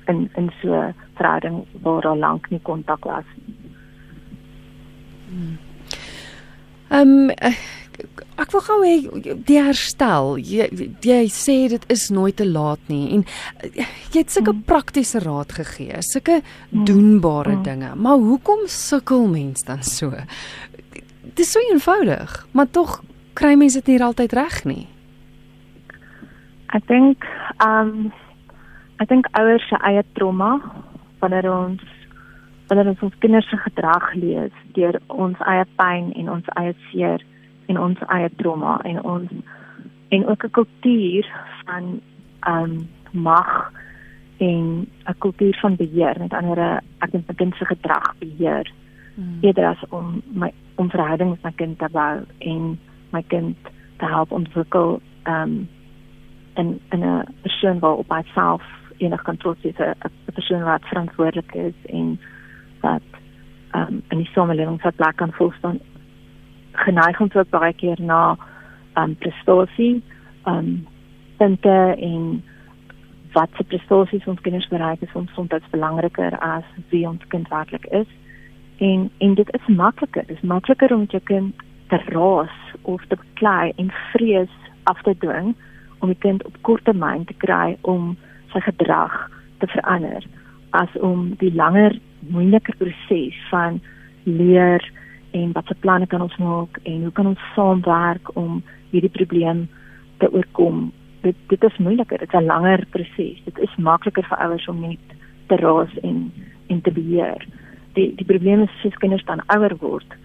in 0.06 0.30
in 0.34 0.50
so 0.62 0.72
'n 0.74 0.94
verhouding 1.14 1.64
waar 1.82 2.00
daar 2.00 2.16
lank 2.16 2.50
nie 2.50 2.60
kontak 2.62 3.04
was 3.04 3.24
nie. 3.34 3.56
Ehm 6.88 7.08
um, 7.08 7.30
ek 8.42 8.52
wil 8.54 8.64
gou 8.66 8.78
hê 8.84 8.94
die 9.46 9.58
herstel. 9.60 10.36
Jy, 10.40 10.68
jy 11.04 11.20
sê 11.32 11.56
dit 11.72 11.84
is 11.92 12.08
nooit 12.14 12.36
te 12.38 12.46
laat 12.48 12.82
nie 12.92 13.18
en 13.18 13.24
eh, 13.62 13.86
jy 14.12 14.22
het 14.22 14.34
sulke 14.34 14.54
hmm. 14.54 14.64
praktiese 14.68 15.22
raad 15.24 15.52
gegee, 15.58 16.00
sulke 16.06 16.40
hmm. 16.40 16.84
doenbare 16.88 17.56
hmm. 17.56 17.64
dinge. 17.66 17.92
Maar 17.96 18.22
hoekom 18.22 18.66
sukkel 18.70 19.26
mens 19.30 19.66
dan 19.68 19.84
so? 19.86 20.10
Dit 21.22 21.44
is 21.46 21.52
so 21.54 21.62
eenvoudig, 21.70 22.34
maar 22.52 22.70
tog 22.70 23.00
kry 23.38 23.54
mense 23.56 23.80
dit 23.80 23.94
nie 23.94 24.02
altyd 24.04 24.34
reg 24.36 24.58
nie. 24.68 24.86
Ek 26.76 26.84
dink 26.88 27.24
um, 27.64 28.12
ek 29.02 29.10
dink 29.10 29.28
ouers 29.38 29.64
se 29.68 29.78
eie 29.84 30.04
trauma 30.16 30.56
wanneer 31.20 31.48
ons 31.52 31.82
wanneer 32.70 32.88
ons 32.92 33.02
ons 33.04 33.18
kinders 33.20 33.48
se 33.50 33.58
gedrag 33.66 34.06
lees 34.16 34.54
deur 34.76 34.96
ons 35.12 35.40
eie 35.50 35.66
pyn 35.76 36.12
en 36.16 36.30
ons 36.38 36.52
eie 36.60 36.72
seer 36.88 37.24
en 37.66 37.78
ons 37.78 37.98
eie 38.08 38.30
trauma 38.36 38.78
en 38.84 39.02
ons 39.02 39.28
en 40.08 40.26
ook 40.26 40.44
'n 40.44 40.50
kultuur 40.50 41.26
van 41.64 42.00
ehm 42.40 42.62
um, 42.62 42.88
mag 43.10 43.72
en 44.36 44.88
'n 45.04 45.18
kultuur 45.18 45.58
van 45.60 45.76
beheer 45.76 46.14
met 46.18 46.32
ander 46.32 46.82
ek 46.98 47.10
dink 47.10 47.26
my 47.26 47.34
kind 47.34 47.54
se 47.54 47.64
gedrag 47.64 48.14
beheer 48.18 48.72
hmm. 49.14 49.38
eerder 49.40 49.66
as 49.66 49.84
om 49.88 50.22
my 50.32 50.52
om 50.74 50.90
verhoudings 50.90 51.40
met 51.42 51.42
my 51.42 51.52
kind 51.52 51.78
te 51.78 51.88
bou 51.92 52.24
en 52.38 52.78
my 53.10 53.22
kind 53.26 53.56
te 53.96 54.06
help 54.06 54.32
ontwikkel 54.32 55.00
ehm 55.22 55.42
um, 55.42 55.68
in 56.54 56.80
in 56.90 57.02
'n 57.04 57.24
persoon 57.42 57.78
wat 57.78 57.96
op 57.96 58.08
homself 58.08 58.62
enig 58.96 59.22
kan 59.22 59.36
trots 59.36 59.62
wees 59.62 59.78
'n 59.78 60.32
persoon 60.34 60.62
wat 60.62 60.84
verantwoordelik 60.84 61.54
is 61.54 61.78
en 61.86 62.20
wat 62.80 63.08
um, 63.74 64.02
in 64.08 64.18
die 64.18 64.30
samelewing 64.32 64.82
wat 64.82 64.96
plek 64.96 65.16
kan 65.16 65.32
voel 65.32 65.52
staan 65.58 65.78
geneig 66.72 67.20
om 67.20 67.28
tot 67.28 67.50
baie 67.50 67.72
keer 67.72 68.00
na 68.00 68.36
um, 68.98 69.16
prestasie 69.16 70.02
um 70.48 70.86
punte 71.38 71.78
en 71.98 72.42
wat 73.32 73.48
se 73.56 73.64
prestasies 73.64 74.26
ons 74.28 74.40
kinders 74.40 74.68
bereik 74.68 75.02
is 75.02 75.14
ons 75.18 75.30
soms 75.34 75.48
dit 75.48 75.70
belangriker 75.70 76.36
as 76.38 76.66
wie 76.92 77.06
ons 77.08 77.22
kind 77.32 77.48
werklik 77.48 77.86
is. 77.90 78.08
En 78.78 79.10
en 79.18 79.34
dit 79.34 79.52
is 79.58 79.74
makliker. 79.76 80.26
Dis 80.26 80.40
makliker 80.40 80.94
om 80.94 81.06
jou 81.10 81.22
kind 81.30 81.54
te 81.88 81.98
raas 82.12 82.54
of 82.82 83.04
te 83.08 83.16
beklei 83.16 83.72
en 83.76 83.92
vrees 84.12 84.52
af 84.84 85.02
te 85.02 85.14
dwing 85.18 85.54
om 85.98 86.08
die 86.08 86.18
kind 86.18 86.44
op 86.44 86.56
kort 86.60 86.84
termyn 86.84 87.24
te 87.24 87.36
kry 87.44 87.76
om 87.80 88.14
sy 88.52 88.60
gedrag 88.64 89.14
te 89.58 89.68
verander 89.74 90.24
as 90.70 90.96
om 91.00 91.32
die 91.40 91.52
langer 91.54 91.98
moeiliker 92.32 92.76
proses 92.80 93.38
van 93.50 93.80
leer 94.24 94.84
en 95.32 95.52
wat 95.52 95.66
se 95.66 95.74
planne 95.84 96.06
kan 96.06 96.22
ons 96.22 96.36
maak 96.36 96.78
en 96.82 97.02
hoe 97.02 97.12
kan 97.12 97.26
ons 97.26 97.46
saamwerk 97.54 98.36
om 98.36 98.62
hierdie 98.90 99.12
probleem 99.12 99.68
te 100.18 100.30
oorkom. 100.32 100.90
Dit 101.22 101.36
dit 101.48 101.64
is 101.64 101.78
moeiliker 101.78 102.18
dit 102.18 102.32
is 102.32 102.40
'n 102.40 102.46
langer 102.46 102.86
proses. 102.90 103.44
Dit 103.44 103.58
is 103.58 103.76
makliker 103.76 104.24
vir 104.24 104.38
ouers 104.38 104.68
om 104.68 104.80
net 104.80 105.06
te 105.46 105.56
raas 105.56 105.94
en 106.02 106.32
en 106.66 106.80
te 106.80 106.92
beheer. 106.92 107.46
Die 107.92 108.14
die 108.16 108.26
probleem 108.26 108.62
is 108.62 108.84
as 108.84 108.98
kinders 109.04 109.24
dan 109.24 109.42
ouer 109.46 109.76
word 109.80 110.18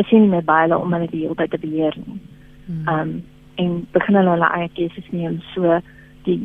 is 0.00 0.08
jy 0.08 0.18
nie 0.18 0.32
meer 0.32 0.46
by 0.46 0.62
hulle 0.64 0.78
om 0.78 0.92
hulle 0.92 1.10
die 1.10 1.24
hele 1.24 1.36
tyd 1.38 1.50
te 1.50 1.58
beheer 1.58 1.96
nie. 2.06 2.20
Hmm. 2.66 2.88
um 2.88 3.22
en 3.60 3.86
begin 3.92 4.16
hulle 4.16 4.30
hulle 4.30 4.50
eie 4.56 4.68
keuses 4.72 5.08
neem. 5.12 5.40
So 5.54 5.80
die 6.24 6.38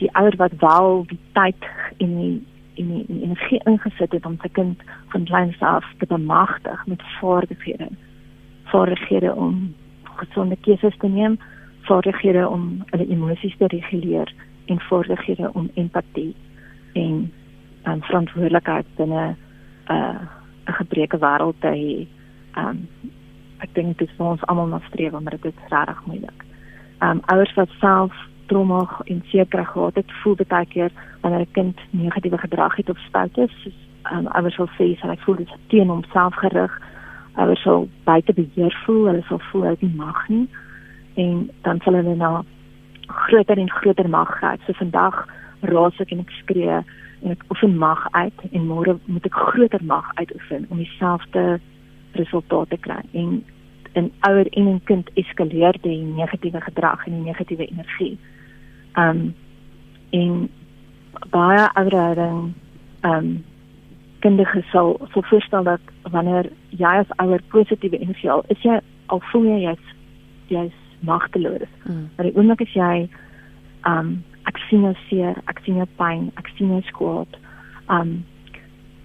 die 0.00 0.10
ouer 0.18 0.34
wat 0.36 0.56
wel 0.60 1.04
die 1.08 1.18
tyd 1.32 1.68
en 2.02 2.16
die 2.20 2.42
en 2.76 2.88
die 2.92 3.22
energie 3.22 3.60
ingesit 3.64 4.12
het 4.12 4.26
om 4.26 4.38
sy 4.42 4.48
kind 4.58 4.82
van 5.14 5.24
kleins 5.24 5.60
af 5.60 5.84
te 5.98 6.06
bemagtig 6.06 6.86
met 6.86 7.02
vaardighede 7.20 7.88
vaardighede 8.72 9.34
om 9.34 9.74
gesonde 10.16 10.56
keuses 10.60 10.96
te 10.98 11.08
neem 11.08 11.38
vaardighede 11.88 12.48
om 12.48 12.82
hulle 12.90 13.08
emosies 13.08 13.56
te 13.56 13.66
reguleer 13.66 14.32
en 14.66 14.80
vaardighede 14.80 15.50
om 15.52 15.70
empatie 15.74 16.34
en 16.92 17.32
en 17.82 18.02
verantwoordelikheid 18.02 18.86
binne 18.96 19.26
'n 19.26 19.92
uh, 19.92 20.20
'n 20.66 20.72
gebreeke 20.72 21.18
wêreld 21.18 21.60
te 21.60 21.70
hê. 21.70 22.06
Um 22.58 22.88
ek 23.58 23.74
dink 23.74 23.98
dit 23.98 24.08
is 24.08 24.16
vir 24.16 24.26
ons 24.26 24.44
almal 24.46 24.66
na 24.66 24.80
streef, 24.88 25.12
maar 25.12 25.38
dit 25.38 25.44
is 25.44 25.68
regtig 25.70 26.06
moeilik 26.06 26.46
um, 27.00 27.20
ouers 27.26 27.54
wat 27.54 27.68
self 27.80 28.14
trauma 28.46 28.86
en 29.04 29.22
seker 29.30 29.66
gehad 29.66 29.94
het, 29.94 30.12
voel 30.22 30.36
baie 30.48 30.66
keer 30.66 30.92
wanneer 31.20 31.40
'n 31.40 31.52
kind 31.52 31.78
negatiewe 31.90 32.38
gedrag 32.38 32.76
het 32.76 32.90
of 32.90 32.98
stout 32.98 33.38
is, 33.38 33.52
soos 33.62 33.78
um, 34.12 34.26
ouers 34.26 34.54
sal 34.54 34.68
sê, 34.78 34.94
hulle 35.00 35.16
voel 35.24 35.36
dit 35.36 35.50
teen 35.66 35.88
homself 35.88 36.34
gerig. 36.34 36.80
Ouers 37.34 37.62
sal 37.62 37.88
baie 38.04 38.22
beheer 38.34 38.82
voel, 38.84 39.06
hulle 39.06 39.24
sal 39.28 39.40
voel 39.50 39.62
hulle 39.62 39.76
nie 39.80 39.94
mag 39.96 40.28
nie 40.28 40.48
en 41.14 41.50
dan 41.62 41.80
sal 41.80 41.94
hulle 41.94 42.14
na 42.14 42.44
groter 43.06 43.58
en 43.58 43.70
groter 43.70 44.08
mag 44.08 44.30
gryp. 44.38 44.60
So 44.66 44.72
vandag 44.72 45.26
raas 45.60 46.00
ek 46.00 46.12
en 46.12 46.20
ek 46.24 46.32
skree 46.42 46.80
en 47.22 47.32
ek 47.32 47.44
oefen 47.50 47.76
mag 47.80 48.06
uit 48.12 48.46
en 48.52 48.66
môre 48.68 48.98
moet 49.04 49.26
ek 49.26 49.38
groter 49.50 49.84
mag 49.84 50.10
uitoefen 50.20 50.66
om 50.68 50.82
dieselfde 50.82 51.60
resultate 52.20 52.76
te 52.76 52.82
kry. 52.88 53.00
En 53.12 53.40
in 53.96 54.12
ouer 54.28 54.48
en 54.52 54.66
in 54.74 54.80
kind 54.84 55.10
eskaleer 55.14 55.76
die 55.80 56.02
negatiewe 56.04 56.60
gedrag 56.60 57.06
en 57.06 57.16
die 57.16 57.28
negatiewe 57.30 57.66
energie. 57.66 58.18
Um 58.96 59.34
en 60.10 60.48
baie 61.32 61.68
ouering 61.74 62.54
um 63.04 63.44
kinders 64.24 64.70
sal 64.72 64.96
sal 65.12 65.24
voorstel 65.30 65.64
dat 65.64 65.80
wanneer 66.10 66.50
jy 66.70 66.92
as 67.02 67.12
ouer 67.22 67.42
positiewe 67.52 67.98
energie 67.98 68.30
al 68.30 68.44
is 68.48 68.62
jy 68.64 68.80
al 69.06 69.22
voel 69.30 69.44
jy 69.50 69.60
jy's 69.66 69.94
jy's 70.48 70.78
magteloos. 71.00 71.70
Mm. 71.84 72.08
Maar 72.16 72.28
die 72.28 72.36
oomblik 72.36 72.64
as 72.66 72.74
jy 72.74 73.08
um 73.86 74.16
ek 74.46 74.58
sien 74.68 74.86
jou 74.86 74.94
seer, 75.08 75.34
ek 75.50 75.60
sien 75.64 75.80
jou 75.82 75.88
pyn, 75.98 76.30
ek 76.38 76.48
sien 76.56 76.72
jou 76.74 76.82
skuld. 76.90 77.40
Um 77.88 78.24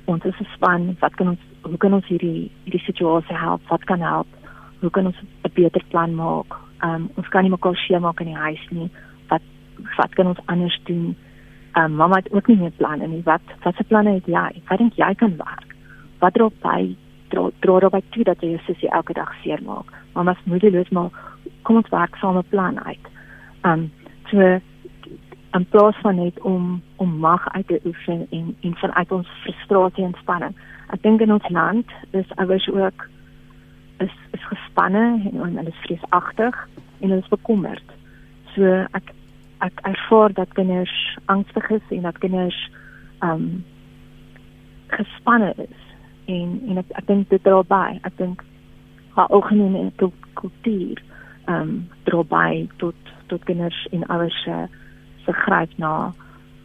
ons 0.06 0.26
is 0.26 0.40
'n 0.42 0.48
span, 0.56 0.98
wat 1.00 1.16
kan 1.16 1.28
ons 1.36 1.40
hoe 1.64 1.78
kan 1.78 1.94
ons 1.94 2.06
hierdie 2.06 2.52
hierdie 2.66 2.86
situasie 2.86 3.36
help? 3.36 3.62
Wat 3.70 3.84
kan 3.86 4.02
help? 4.02 4.28
hoe 4.82 4.90
kan 4.90 5.06
ons 5.06 5.20
'n 5.22 5.52
beter 5.54 5.84
plan 5.88 6.16
maak? 6.16 6.60
Um 6.84 7.10
ons 7.16 7.28
kan 7.28 7.42
nie 7.42 7.52
mekaar 7.52 7.76
seer 7.76 8.00
maak 8.00 8.20
in 8.20 8.28
die 8.28 8.44
huis 8.46 8.66
nie. 8.70 8.90
Wat 9.98 10.14
kan 10.16 10.28
ons 10.28 10.46
anders 10.46 10.80
doen? 10.84 11.16
Um 11.74 11.96
mamma 11.96 12.16
het 12.16 12.32
ook 12.34 12.48
nie 12.48 12.58
meer 12.58 12.72
planne 12.78 13.08
nie. 13.08 13.22
Wat 13.24 13.42
wat 13.64 13.76
se 13.76 13.84
planne 13.84 14.14
het 14.14 14.26
jy? 14.26 14.62
Wat 14.68 14.78
dink 14.78 14.94
jy 15.00 15.14
kan 15.16 15.38
werk? 15.38 15.76
Wat 16.20 16.34
dra 16.34 16.50
by 16.62 16.96
dra 17.30 17.50
dra 17.60 17.90
by 17.90 18.02
toe 18.10 18.24
dat 18.24 18.42
jy 18.42 18.56
jou 18.56 18.64
sussie 18.66 18.90
elke 18.90 19.14
dag 19.14 19.32
seer 19.44 19.62
maak? 19.64 19.94
Mamma 20.14 20.34
se 20.34 20.50
moedeloos 20.50 20.90
maar 20.90 21.10
kom 21.62 21.76
ons 21.76 21.90
werk 21.90 22.16
saam 22.16 22.38
'n 22.38 22.50
plan 22.50 22.84
uit. 22.86 23.08
Um 23.64 23.92
so 24.30 24.60
en 25.52 25.66
plaas 25.70 25.98
van 26.02 26.16
net 26.16 26.42
om 26.42 26.82
om 26.96 27.18
mag 27.18 27.50
uit 27.54 27.68
te 27.68 27.80
oefen 27.86 28.28
en 28.30 28.56
en 28.62 28.76
vanuit 28.76 29.12
ons 29.12 29.28
frustrasie 29.44 30.04
en 30.04 30.16
spanning. 30.20 30.56
Ek 30.90 31.02
dink 31.02 31.22
in 31.22 31.32
ons 31.32 31.50
land 31.50 31.92
is 32.12 32.36
ouers 32.36 32.68
ook 32.70 33.08
is 33.98 34.14
is 34.32 34.44
gespanne 34.44 35.22
en 35.32 35.40
hulle 35.42 35.68
is 35.68 35.84
vreesagtig 35.86 36.68
en 37.00 37.10
hulle 37.10 37.22
is 37.22 37.34
bekommerd. 37.34 37.98
So 38.56 38.64
ek 38.98 39.12
ek 39.62 39.82
ervaar 39.88 40.34
dat 40.34 40.54
kinders 40.58 40.94
angstig 41.26 41.70
is 41.70 41.88
en 41.90 42.02
dat 42.02 42.18
kinders 42.18 42.60
um 43.20 43.64
gespanne 44.88 45.54
is 45.58 45.82
en 46.26 46.62
en 46.68 46.82
ek 46.82 46.90
ek 47.02 47.08
dink 47.08 47.30
dit 47.30 47.44
dra 47.44 47.62
by. 47.64 48.00
Ek 48.08 48.18
dink 48.18 48.44
haar 49.16 49.30
algemene 49.30 49.92
kultuur 50.34 51.02
um 51.52 51.90
dra 52.10 52.24
by 52.24 52.68
tot 52.84 53.14
tot 53.28 53.46
kinders 53.50 53.88
en 53.92 54.08
ouers 54.10 54.42
se 54.44 54.58
se 55.26 55.38
gryp 55.46 55.78
na 55.78 56.12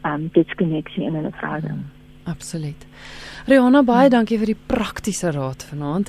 um 0.04 0.28
diskonneksie 0.32 1.04
in 1.04 1.14
hulle 1.14 1.34
verhouding. 1.40 1.84
Hmm. 1.84 1.92
Absoluut. 2.26 2.86
Rihanna, 3.46 3.84
baie 3.86 4.08
dankie 4.10 4.38
vir 4.40 4.50
die 4.50 4.58
praktiese 4.58 5.30
raad 5.30 5.62
vanaand. 5.70 6.08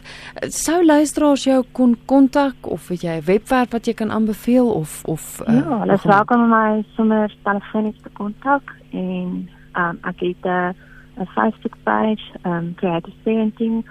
Sou 0.49 0.79
luisteraars 0.81 1.43
jou 1.45 1.59
kon 1.77 1.93
kontak 2.09 2.65
of 2.65 2.87
het 2.89 3.03
jy 3.05 3.19
'n 3.19 3.25
webwerf 3.25 3.71
wat 3.71 3.85
jy 3.85 3.93
kan 3.93 4.11
aanbeveel 4.11 4.69
of 4.69 5.05
of 5.05 5.41
uh, 5.41 5.53
Ja, 5.53 5.79
hulle 5.79 5.97
vra 5.97 6.23
kan 6.23 6.49
my 6.49 6.83
sommer 6.95 7.29
telefonies 7.43 8.01
te 8.01 8.09
kontak 8.09 8.73
en 8.91 9.49
um, 9.77 9.99
ek 10.01 10.19
het 10.19 10.45
'n 10.45 10.73
uh, 11.19 11.27
Facebook 11.35 11.77
page, 11.83 12.23
um 12.45 12.73
creative 12.75 13.15
parenting, 13.23 13.85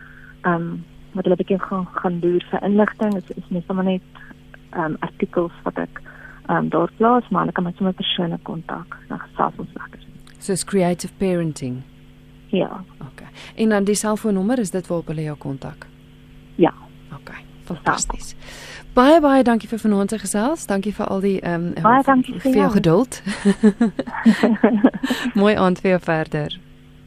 um 0.44 0.84
wat 1.12 1.24
hulle 1.24 1.36
begin 1.36 1.60
gaan 1.60 1.86
gaan 1.92 2.20
doen 2.20 2.42
vir 2.50 2.62
inligting. 2.62 3.14
Dit 3.14 3.36
is 3.36 3.48
nie 3.48 3.62
sommer 3.66 3.84
net 3.84 4.02
um 4.76 4.96
artikels 5.00 5.52
wat 5.62 5.78
ek 5.78 6.02
um 6.48 6.68
daar 6.68 6.90
plaas, 6.96 7.28
maar 7.28 7.40
hulle 7.40 7.52
kan 7.52 7.64
my 7.64 7.72
sommer 7.76 7.94
persoonlik 7.94 8.42
kontak 8.42 8.96
na 9.08 9.16
gesels 9.16 9.58
ons 9.58 9.70
later. 9.74 10.00
So 10.38 10.52
it's 10.52 10.64
creative 10.64 11.12
parenting. 11.18 11.82
Ja. 12.46 12.84
OK. 13.00 13.22
En 13.54 13.68
dan 13.68 13.84
die 13.84 13.94
selfoonnommer 13.94 14.58
is 14.58 14.70
dit 14.70 14.86
waarop 14.86 15.06
hulle 15.06 15.22
jou 15.22 15.36
kontak. 15.36 15.86
Ja. 16.54 16.72
OK. 17.12 17.30
Fantasties. 17.64 18.34
Baie 18.96 19.20
baie 19.20 19.42
dankie 19.44 19.68
vir 19.68 19.78
vanaand 19.78 20.10
se 20.10 20.18
gesels. 20.18 20.66
Dankie 20.66 20.94
vir 20.94 21.06
al 21.06 21.20
die 21.20 21.40
ehm 21.40 21.72
um, 21.76 21.82
Baie 21.82 22.02
dankie 22.02 22.38
vir 22.40 22.54
jou 22.62 22.70
geduld. 22.78 23.22
Mooi 25.40 25.54
aand 25.54 25.80
vir 25.84 25.90
jou 25.90 26.00
verder. 26.00 26.60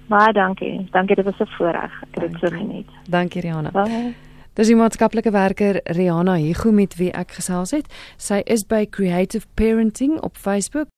Baie 0.09 0.33
dankie. 0.33 0.87
Dankie, 0.91 1.15
dit 1.15 1.25
was 1.25 1.39
'n 1.39 1.49
voorreg. 1.57 2.01
Ek 2.01 2.21
het 2.21 2.31
dit 2.31 2.39
so 2.39 2.47
geniet. 2.57 2.89
Dankie 3.09 3.41
Rihanna. 3.41 3.71
Bye. 3.71 4.13
Dis 4.53 4.67
die 4.67 4.75
maatskaplike 4.75 5.31
werker 5.31 5.81
Rihanna 5.83 6.35
Hugo 6.35 6.71
met 6.71 6.95
wie 6.95 7.11
ek 7.11 7.31
gesels 7.31 7.71
het. 7.71 7.87
Sy 8.17 8.41
is 8.45 8.65
by 8.67 8.85
Creative 8.89 9.45
Parenting 9.55 10.19
op 10.21 10.37
Facebook 10.37 10.89